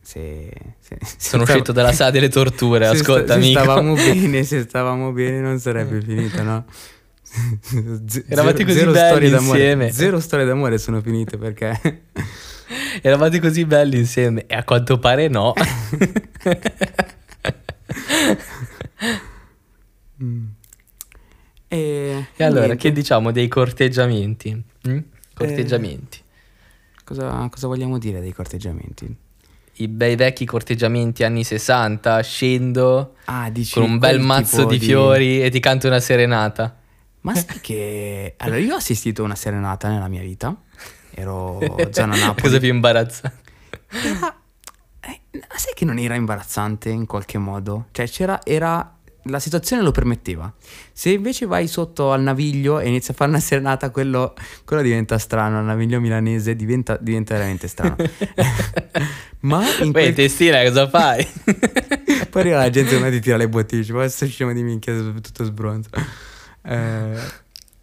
se, 0.00 0.50
se- 0.78 0.98
se 1.00 1.16
Sono 1.18 1.42
stavo- 1.44 1.44
uscito 1.44 1.72
dalla 1.72 1.92
sala 1.92 2.10
delle 2.10 2.28
torture, 2.28 2.86
ascolta 2.86 3.24
sta- 3.24 3.32
se 3.34 3.38
amico. 3.38 3.60
stavamo 3.60 3.94
bene, 4.00 4.42
se 4.44 4.62
stavamo 4.62 5.12
bene 5.12 5.40
non 5.40 5.58
sarebbe 5.58 6.00
finita, 6.02 6.42
no? 6.42 6.64
Z- 8.06 8.24
Eravate 8.28 8.64
così 8.64 8.78
zero 8.78 8.90
belli 8.92 9.30
insieme. 9.30 9.92
Zero 9.92 10.18
storie 10.20 10.44
d'amore 10.46 10.78
sono 10.78 11.00
finite 11.00 11.36
perché... 11.38 11.78
Eravate 13.02 13.40
così 13.40 13.64
belli 13.64 13.98
insieme 13.98 14.46
e 14.46 14.54
a 14.54 14.62
quanto 14.64 14.98
pare 14.98 15.28
no. 15.28 15.52
Mm. 20.22 20.44
E, 21.68 22.26
e 22.36 22.44
allora, 22.44 22.74
che 22.74 22.92
diciamo 22.92 23.30
dei 23.30 23.48
corteggiamenti? 23.48 24.52
Mm? 24.88 24.96
Eh. 24.96 25.04
Corteggiamenti. 25.34 26.18
Cosa, 27.04 27.48
cosa 27.50 27.66
vogliamo 27.66 27.98
dire 27.98 28.20
dei 28.20 28.32
corteggiamenti? 28.32 29.16
I 29.80 29.88
bei 29.88 30.14
vecchi 30.16 30.44
corteggiamenti 30.44 31.24
anni 31.24 31.42
60, 31.44 32.20
scendo 32.22 33.14
Ah, 33.26 33.48
dici 33.50 33.74
con 33.74 33.84
un 33.84 33.98
bel 33.98 34.20
mazzo 34.20 34.58
tipo 34.58 34.68
di 34.70 34.78
fiori 34.78 35.42
e 35.42 35.50
ti 35.50 35.58
canto 35.60 35.86
una 35.86 36.00
serenata. 36.00 36.76
Ma 37.22 37.34
sai 37.34 37.60
che... 37.60 38.34
Allora, 38.38 38.58
io 38.58 38.74
ho 38.74 38.76
assistito 38.76 39.22
a 39.22 39.24
una 39.24 39.34
serenata 39.34 39.88
nella 39.88 40.08
mia 40.08 40.22
vita. 40.22 40.54
Ero 41.12 41.58
zona 41.90 42.14
La 42.16 42.26
Napoli. 42.26 42.42
cosa 42.42 42.58
più 42.58 42.68
imbarazzante. 42.68 43.38
Era... 44.04 44.36
eh, 45.00 45.20
ma 45.32 45.58
sai 45.58 45.72
che 45.74 45.84
non 45.84 45.98
era 45.98 46.14
imbarazzante 46.14 46.88
in 46.90 47.06
qualche 47.06 47.38
modo? 47.38 47.86
Cioè, 47.92 48.06
c'era... 48.08 48.38
Era... 48.44 48.96
La 49.24 49.38
situazione 49.38 49.82
lo 49.82 49.90
permetteva. 49.90 50.52
Se 50.92 51.10
invece 51.10 51.46
vai 51.46 51.66
sotto 51.66 52.12
al 52.12 52.22
naviglio 52.22 52.80
e 52.80 52.88
inizi 52.88 53.10
a 53.10 53.14
fare 53.14 53.30
una 53.30 53.40
serenata, 53.40 53.90
quello, 53.90 54.34
quello 54.64 54.82
diventa 54.82 55.18
strano. 55.18 55.58
Il 55.58 55.66
naviglio 55.66 56.00
milanese 56.00 56.56
diventa, 56.56 56.96
diventa 57.00 57.34
veramente 57.34 57.68
strano. 57.68 57.96
Ma 59.40 59.62
in 59.80 59.92
Poi 59.92 60.02
quel... 60.02 60.14
testina 60.14 60.62
cosa 60.62 60.88
fai? 60.88 61.26
Poi 62.30 62.40
arriva 62.42 62.58
la 62.58 62.70
gente 62.70 62.96
e 62.96 63.10
ti 63.10 63.20
tira 63.20 63.36
le 63.36 63.48
bottiglie, 63.48 63.92
ma 63.92 64.06
sto 64.08 64.26
scemo 64.26 64.52
di 64.52 64.62
minchia, 64.62 64.94
tutto 64.94 65.44
sbronzo. 65.44 65.88
Eh, 66.62 67.18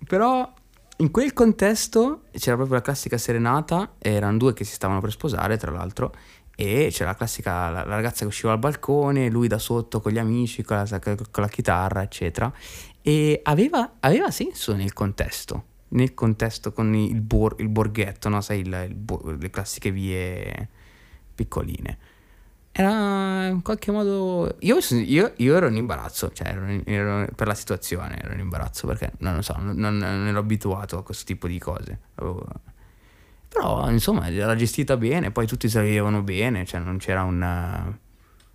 però 0.07 0.53
in 0.97 1.11
quel 1.11 1.33
contesto 1.33 2.23
c'era 2.31 2.55
proprio 2.55 2.77
la 2.77 2.81
classica 2.81 3.17
serenata, 3.17 3.93
erano 3.99 4.37
due 4.37 4.53
che 4.53 4.63
si 4.63 4.73
stavano 4.73 4.99
per 4.99 5.11
sposare, 5.11 5.57
tra 5.57 5.71
l'altro, 5.71 6.13
e 6.59 6.87
c'era 6.91 7.11
la 7.11 7.15
classica, 7.15 7.69
la, 7.69 7.85
la 7.85 7.93
ragazza 7.95 8.21
che 8.21 8.25
usciva 8.25 8.51
al 8.51 8.57
balcone, 8.57 9.29
lui 9.29 9.47
da 9.47 9.59
sotto 9.59 10.01
con 10.01 10.11
gli 10.11 10.17
amici, 10.17 10.63
con 10.63 10.77
la, 10.77 10.99
con 10.99 11.43
la 11.43 11.47
chitarra, 11.47 12.01
eccetera. 12.01 12.51
E 13.03 13.41
aveva, 13.43 13.97
aveva 13.99 14.31
senso 14.31 14.73
nel 14.73 14.91
contesto, 14.91 15.65
nel 15.89 16.15
contesto 16.15 16.71
con 16.73 16.95
il, 16.95 17.21
bor- 17.21 17.59
il 17.59 17.69
borghetto, 17.69 18.27
no? 18.29 18.41
Sai, 18.41 18.61
il- 18.61 18.87
il 18.89 19.37
le 19.39 19.49
classiche 19.51 19.91
vie 19.91 20.69
piccoline. 21.35 21.97
Era 22.71 23.45
in 23.47 23.61
qualche 23.61 23.91
modo. 23.91 24.55
Io, 24.61 24.77
io- 24.91 25.33
io 25.35 25.55
ero 25.55 25.67
in 25.67 25.75
imbarazzo, 25.75 26.31
cioè 26.31 26.47
ero 26.49 26.67
in- 26.71 26.81
ero- 26.85 27.27
per 27.35 27.45
la 27.47 27.53
situazione 27.55 28.19
ero 28.21 28.33
in 28.33 28.39
imbarazzo 28.39 28.87
perché 28.87 29.11
non 29.19 29.35
lo 29.35 29.41
so, 29.43 29.55
non, 29.59 29.75
non- 29.75 29.97
non 29.97 30.27
ero 30.27 30.39
abituato 30.39 30.97
a 30.97 31.03
questo 31.03 31.23
tipo 31.25 31.47
di 31.47 31.59
cose. 31.59 31.99
Avevo- 32.15 32.45
Però 33.57 33.89
insomma 33.89 34.29
era 34.29 34.55
gestita 34.55 34.97
bene, 34.97 35.31
poi 35.31 35.47
tutti 35.47 35.67
si 35.67 35.79
vivevano 35.79 36.21
bene, 36.21 36.63
cioè 36.65 36.79
non 36.79 36.97
c'era 36.97 37.23
un. 37.23 37.95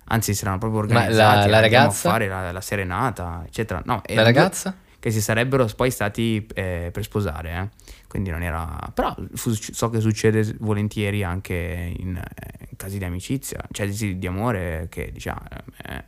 Anzi, 0.05 0.35
si 0.35 0.43
erano 0.43 0.59
proprio 0.59 0.81
Ma 0.81 0.87
la- 0.87 0.95
organizzati 1.01 1.49
la 1.49 1.61
ragazza? 1.61 2.09
a 2.09 2.13
fare 2.13 2.29
la, 2.29 2.53
la 2.53 2.61
serenata, 2.61 3.43
eccetera. 3.47 3.83
No, 3.85 4.03
La 4.15 4.23
ragazza? 4.23 4.77
Che 4.99 5.11
si 5.11 5.21
sarebbero 5.21 5.67
poi 5.75 5.91
stati 5.91 6.47
eh, 6.55 6.91
per 6.93 7.03
sposare, 7.03 7.53
eh. 7.53 7.69
Quindi 8.07 8.31
non 8.31 8.43
era. 8.43 8.79
Però 8.95 9.13
fu- 9.35 9.51
so 9.53 9.91
che 9.91 10.01
succede 10.01 10.55
volentieri 10.61 11.25
anche 11.25 11.93
in, 11.99 12.17
eh, 12.17 12.67
in 12.71 12.77
casi 12.77 12.99
di 12.99 13.05
amicizia, 13.05 13.61
cioè 13.73 13.89
di, 13.89 14.19
di 14.19 14.27
amore, 14.29 14.87
che 14.89 15.11
diciamo. 15.13 15.41
eh, 15.87 16.05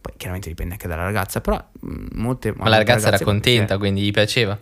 poi 0.00 0.12
chiaramente 0.16 0.48
dipende 0.50 0.74
anche 0.74 0.88
dalla 0.88 1.04
ragazza, 1.04 1.40
però 1.40 1.64
mh, 1.80 2.06
molte. 2.20 2.52
Ma 2.56 2.68
la 2.68 2.76
ragazza 2.76 3.08
era 3.08 3.18
contenta, 3.20 3.68
cioè, 3.68 3.78
quindi 3.78 4.02
gli 4.02 4.10
piaceva. 4.10 4.58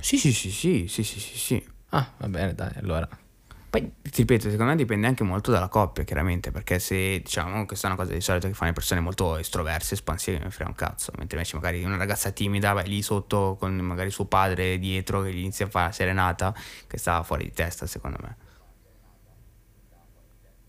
Sì, 0.00 0.16
sì, 0.18 0.32
sì, 0.32 0.50
sì, 0.50 0.86
sì, 0.88 1.02
sì, 1.04 1.20
sì, 1.20 1.38
sì. 1.38 1.66
Ah, 1.90 2.12
va 2.18 2.28
bene, 2.28 2.54
dai, 2.54 2.72
allora. 2.76 3.08
Poi 3.70 3.82
ti 4.02 4.22
ripeto, 4.22 4.48
secondo 4.50 4.72
me 4.72 4.76
dipende 4.76 5.06
anche 5.06 5.24
molto 5.24 5.50
dalla 5.50 5.68
coppia, 5.68 6.04
chiaramente, 6.04 6.50
perché 6.50 6.78
se 6.78 7.20
diciamo 7.20 7.66
questa 7.66 7.88
è 7.88 7.90
una 7.92 8.00
cosa 8.00 8.14
di 8.14 8.20
solito 8.20 8.46
che 8.46 8.54
fanno 8.54 8.70
le 8.70 8.74
persone 8.74 9.00
molto 9.00 9.36
estroverse, 9.36 9.94
espansive, 9.94 10.40
mi 10.42 10.50
frega 10.50 10.70
un 10.70 10.76
cazzo, 10.76 11.12
mentre 11.18 11.36
invece 11.36 11.56
magari 11.56 11.84
una 11.84 11.96
ragazza 11.96 12.30
timida 12.30 12.72
vai 12.72 12.88
lì 12.88 13.02
sotto 13.02 13.56
con 13.58 13.74
magari 13.76 14.10
suo 14.10 14.24
padre 14.26 14.78
dietro 14.78 15.22
che 15.22 15.32
gli 15.32 15.38
inizia 15.38 15.66
a 15.66 15.68
fare 15.70 15.86
la 15.86 15.92
serenata, 15.92 16.54
che 16.86 16.96
sta 16.98 17.22
fuori 17.22 17.44
di 17.44 17.52
testa, 17.52 17.86
secondo 17.86 18.18
me. 18.22 18.36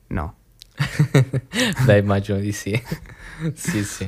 No. 0.09 0.35
Beh, 1.85 1.97
immagino 1.97 2.39
di 2.39 2.51
sì. 2.51 2.81
sì, 3.53 3.83
sì. 3.83 4.07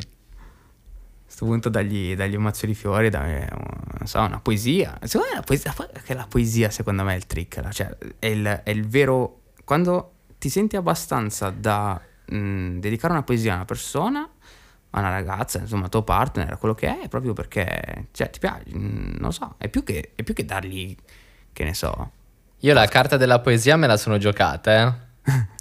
A 1.32 1.34
questo 1.34 1.46
punto 1.46 1.70
dagli, 1.70 2.14
dagli 2.14 2.36
un 2.36 2.44
mazzo 2.44 2.66
di 2.66 2.76
fiori, 2.76 3.10
dai, 3.10 3.48
non 3.50 4.06
so, 4.06 4.20
una 4.20 4.42
poesia. 4.42 5.00
Secondo 5.04 5.28
me 5.32 5.36
la 5.38 5.44
poesia, 5.44 5.74
che 6.04 6.14
la 6.14 6.28
poesia 6.28 6.70
secondo 6.70 7.04
me 7.04 7.14
è 7.14 7.16
il 7.16 7.26
trick, 7.26 7.70
cioè 7.70 7.96
è 8.20 8.26
il, 8.26 8.46
è 8.64 8.70
il 8.70 8.86
vero... 8.86 9.40
Quando 9.64 10.16
ti 10.38 10.50
senti 10.50 10.76
abbastanza 10.76 11.50
da 11.50 12.02
mh, 12.26 12.80
dedicare 12.80 13.14
una 13.14 13.24
poesia 13.24 13.54
a 13.54 13.56
una 13.56 13.66
persona, 13.66 14.30
a 14.90 15.00
una 15.00 15.10
ragazza, 15.10 15.60
insomma, 15.60 15.86
a 15.86 15.90
tuo 15.90 16.04
partner, 16.04 16.58
quello 16.58 16.76
che 16.76 17.00
è, 17.04 17.08
proprio 17.08 17.32
perché, 17.32 18.08
cioè, 18.12 18.30
ti 18.30 18.40
piace, 18.40 18.66
mh, 18.68 19.16
non 19.20 19.32
so, 19.32 19.56
è 19.58 19.70
più, 19.70 19.86
che, 19.86 20.12
è 20.14 20.24
più 20.24 20.34
che 20.34 20.44
dargli, 20.44 20.94
che 21.54 21.64
ne 21.64 21.74
so... 21.74 22.12
Io 22.60 22.74
la 22.74 22.88
carta 22.88 23.16
della 23.16 23.40
poesia 23.40 23.78
me 23.78 23.88
la 23.88 23.96
sono 23.96 24.18
giocata, 24.18 25.00
eh. 25.24 25.48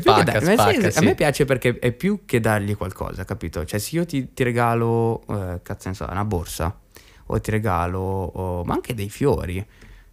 Più 0.00 0.10
Spacca, 0.10 0.32
che 0.32 0.38
da- 0.44 0.52
spacca, 0.52 0.70
senso, 0.72 0.90
sì. 0.90 0.98
A 0.98 1.02
me 1.02 1.14
piace 1.14 1.44
perché 1.44 1.78
è 1.78 1.92
più 1.92 2.24
che 2.24 2.40
dargli 2.40 2.76
qualcosa, 2.76 3.24
capito? 3.24 3.64
Cioè, 3.64 3.78
se 3.78 3.96
io 3.96 4.04
ti, 4.06 4.32
ti 4.32 4.42
regalo, 4.42 5.22
eh, 5.28 5.60
cazzo 5.62 5.88
ne 5.88 5.94
so, 5.94 6.06
una 6.10 6.24
borsa, 6.24 6.78
o 7.26 7.40
ti 7.40 7.50
regalo, 7.50 8.00
o- 8.00 8.64
ma 8.64 8.74
anche 8.74 8.94
dei 8.94 9.08
fiori, 9.08 9.64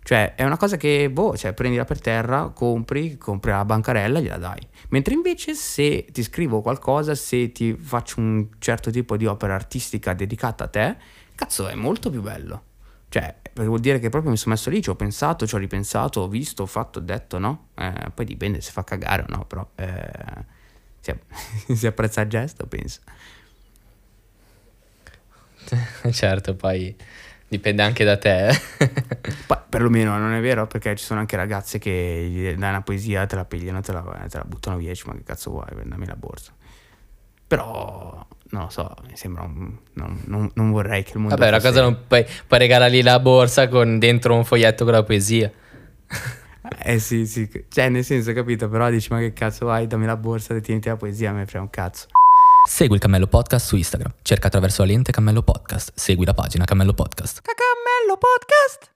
cioè, 0.04 0.34
è 0.36 0.44
una 0.44 0.58
cosa 0.58 0.78
che, 0.78 1.10
boh, 1.12 1.38
cioè, 1.38 1.54
prendila 1.54 1.84
per 1.86 2.02
terra, 2.02 2.50
compri, 2.50 3.17
compri 3.17 3.52
la 3.52 3.63
bancarella 3.65 4.17
e 4.20 4.22
gliela 4.24 4.38
dai. 4.38 4.67
Mentre 4.89 5.13
invece 5.13 5.54
se 5.54 6.06
ti 6.12 6.24
scrivo 6.24 6.62
qualcosa, 6.62 7.13
se 7.13 7.52
ti 7.52 7.76
faccio 7.76 8.20
un 8.20 8.48
certo 8.58 8.89
tipo 8.89 9.15
di 9.15 9.26
opera 9.28 9.54
artistica 9.54 10.13
dedicata 10.13 10.63
a 10.63 10.67
te, 10.67 10.96
cazzo, 11.36 11.67
è 11.67 11.76
molto 11.76 12.10
più 12.10 12.22
bello. 12.22 12.63
Cioè, 13.12 13.36
perché 13.41 13.65
vuol 13.65 13.82
dire 13.82 14.00
che 14.00 14.08
proprio 14.08 14.32
mi 14.32 14.38
sono 14.38 14.54
messo 14.56 14.69
lì, 14.69 14.82
ci 14.82 14.89
ho 14.89 14.95
pensato, 14.95 15.45
ci 15.45 15.54
ho 15.54 15.58
ripensato, 15.58 16.21
ho 16.21 16.28
visto, 16.30 16.63
ho 16.63 16.65
fatto, 16.65 17.00
ho 17.00 17.02
detto, 17.02 17.39
no? 17.39 17.67
Eh, 17.76 18.10
poi 18.13 18.24
dipende 18.24 18.62
se 18.62 18.71
fa 18.71 18.86
cagare 18.86 19.24
o 19.24 19.26
no, 19.36 19.43
però 19.43 19.67
eh, 19.76 20.45
si, 21.02 21.13
si 21.76 21.88
apprezza 21.88 22.21
il 22.21 22.30
gesto, 22.30 22.65
penso. 22.67 23.02
certo, 26.12 26.56
poi 26.56 26.95
dipende 27.47 27.84
anche 27.84 28.04
da 28.04 28.17
te. 28.17 28.47
eh. 28.50 28.60
Poi, 29.45 29.58
perlomeno 29.69 30.17
non 30.17 30.34
è 30.34 30.41
vero, 30.41 30.67
perché 30.67 30.95
ci 30.95 31.04
sono 31.04 31.19
anche 31.19 31.36
ragazze 31.36 31.80
che 31.80 32.56
dai 32.58 32.69
una 32.69 32.82
poesia, 32.82 33.26
te 33.26 33.36
la 33.36 33.45
pigliano, 33.45 33.82
te 33.82 33.91
la, 33.91 34.02
te 34.30 34.38
la 34.38 34.43
buttano 34.45 34.78
via, 34.78 34.93
ma 35.06 35.13
che 35.13 35.24
cazzo 35.24 35.52
vuoi, 35.52 35.67
dammi 35.86 36.06
la 36.06 36.15
borsa. 36.15 36.54
Però, 37.47 38.26
non 38.52 38.64
lo 38.64 38.70
so, 38.70 38.94
mi 39.08 39.16
sembra 39.16 39.44
un... 39.44 39.76
Non, 39.94 40.22
non- 40.26 40.52
non 40.54 40.72
vorrei 40.72 41.04
che 41.04 41.12
il 41.14 41.20
mondo 41.20 41.36
Vabbè, 41.36 41.48
una 41.50 41.58
fosse- 41.60 41.70
cosa 41.72 41.82
non 41.84 41.98
puoi, 42.08 42.26
puoi 42.48 42.60
regalargli 42.60 43.02
la 43.04 43.20
borsa 43.20 43.68
con 43.68 43.98
dentro 44.00 44.36
un 44.36 44.46
foglietto 44.46 44.84
con 44.84 44.94
la 44.94 45.04
poesia. 45.04 45.52
Eh 46.84 47.00
sì, 47.00 47.26
sì, 47.26 47.50
cioè 47.70 47.90
nel 47.90 48.04
senso, 48.06 48.34
capito, 48.34 48.70
però 48.70 48.90
dici, 48.92 49.12
ma 49.12 49.18
che 49.20 49.34
cazzo 49.34 49.66
vai, 49.66 49.88
dammi 49.88 50.06
la 50.06 50.16
borsa, 50.16 50.58
tieniti 50.60 50.88
la 50.90 50.96
poesia, 50.96 51.32
me 51.32 51.40
ne 51.40 51.46
frega 51.48 51.64
un 51.64 51.70
cazzo. 51.72 52.06
Segui 52.70 52.96
il 52.96 53.02
Cammello 53.02 53.26
Podcast 53.26 53.66
su 53.66 53.76
Instagram. 53.76 54.14
Cerca 54.22 54.46
attraverso 54.48 54.84
la 54.84 54.90
lente 54.90 55.12
Cammello 55.12 55.42
Podcast. 55.42 55.92
Segui 55.96 56.24
la 56.24 56.36
pagina 56.36 56.64
Cammello 56.66 56.94
Podcast. 56.94 57.42
Cacamello 57.42 58.20
Podcast! 58.20 58.92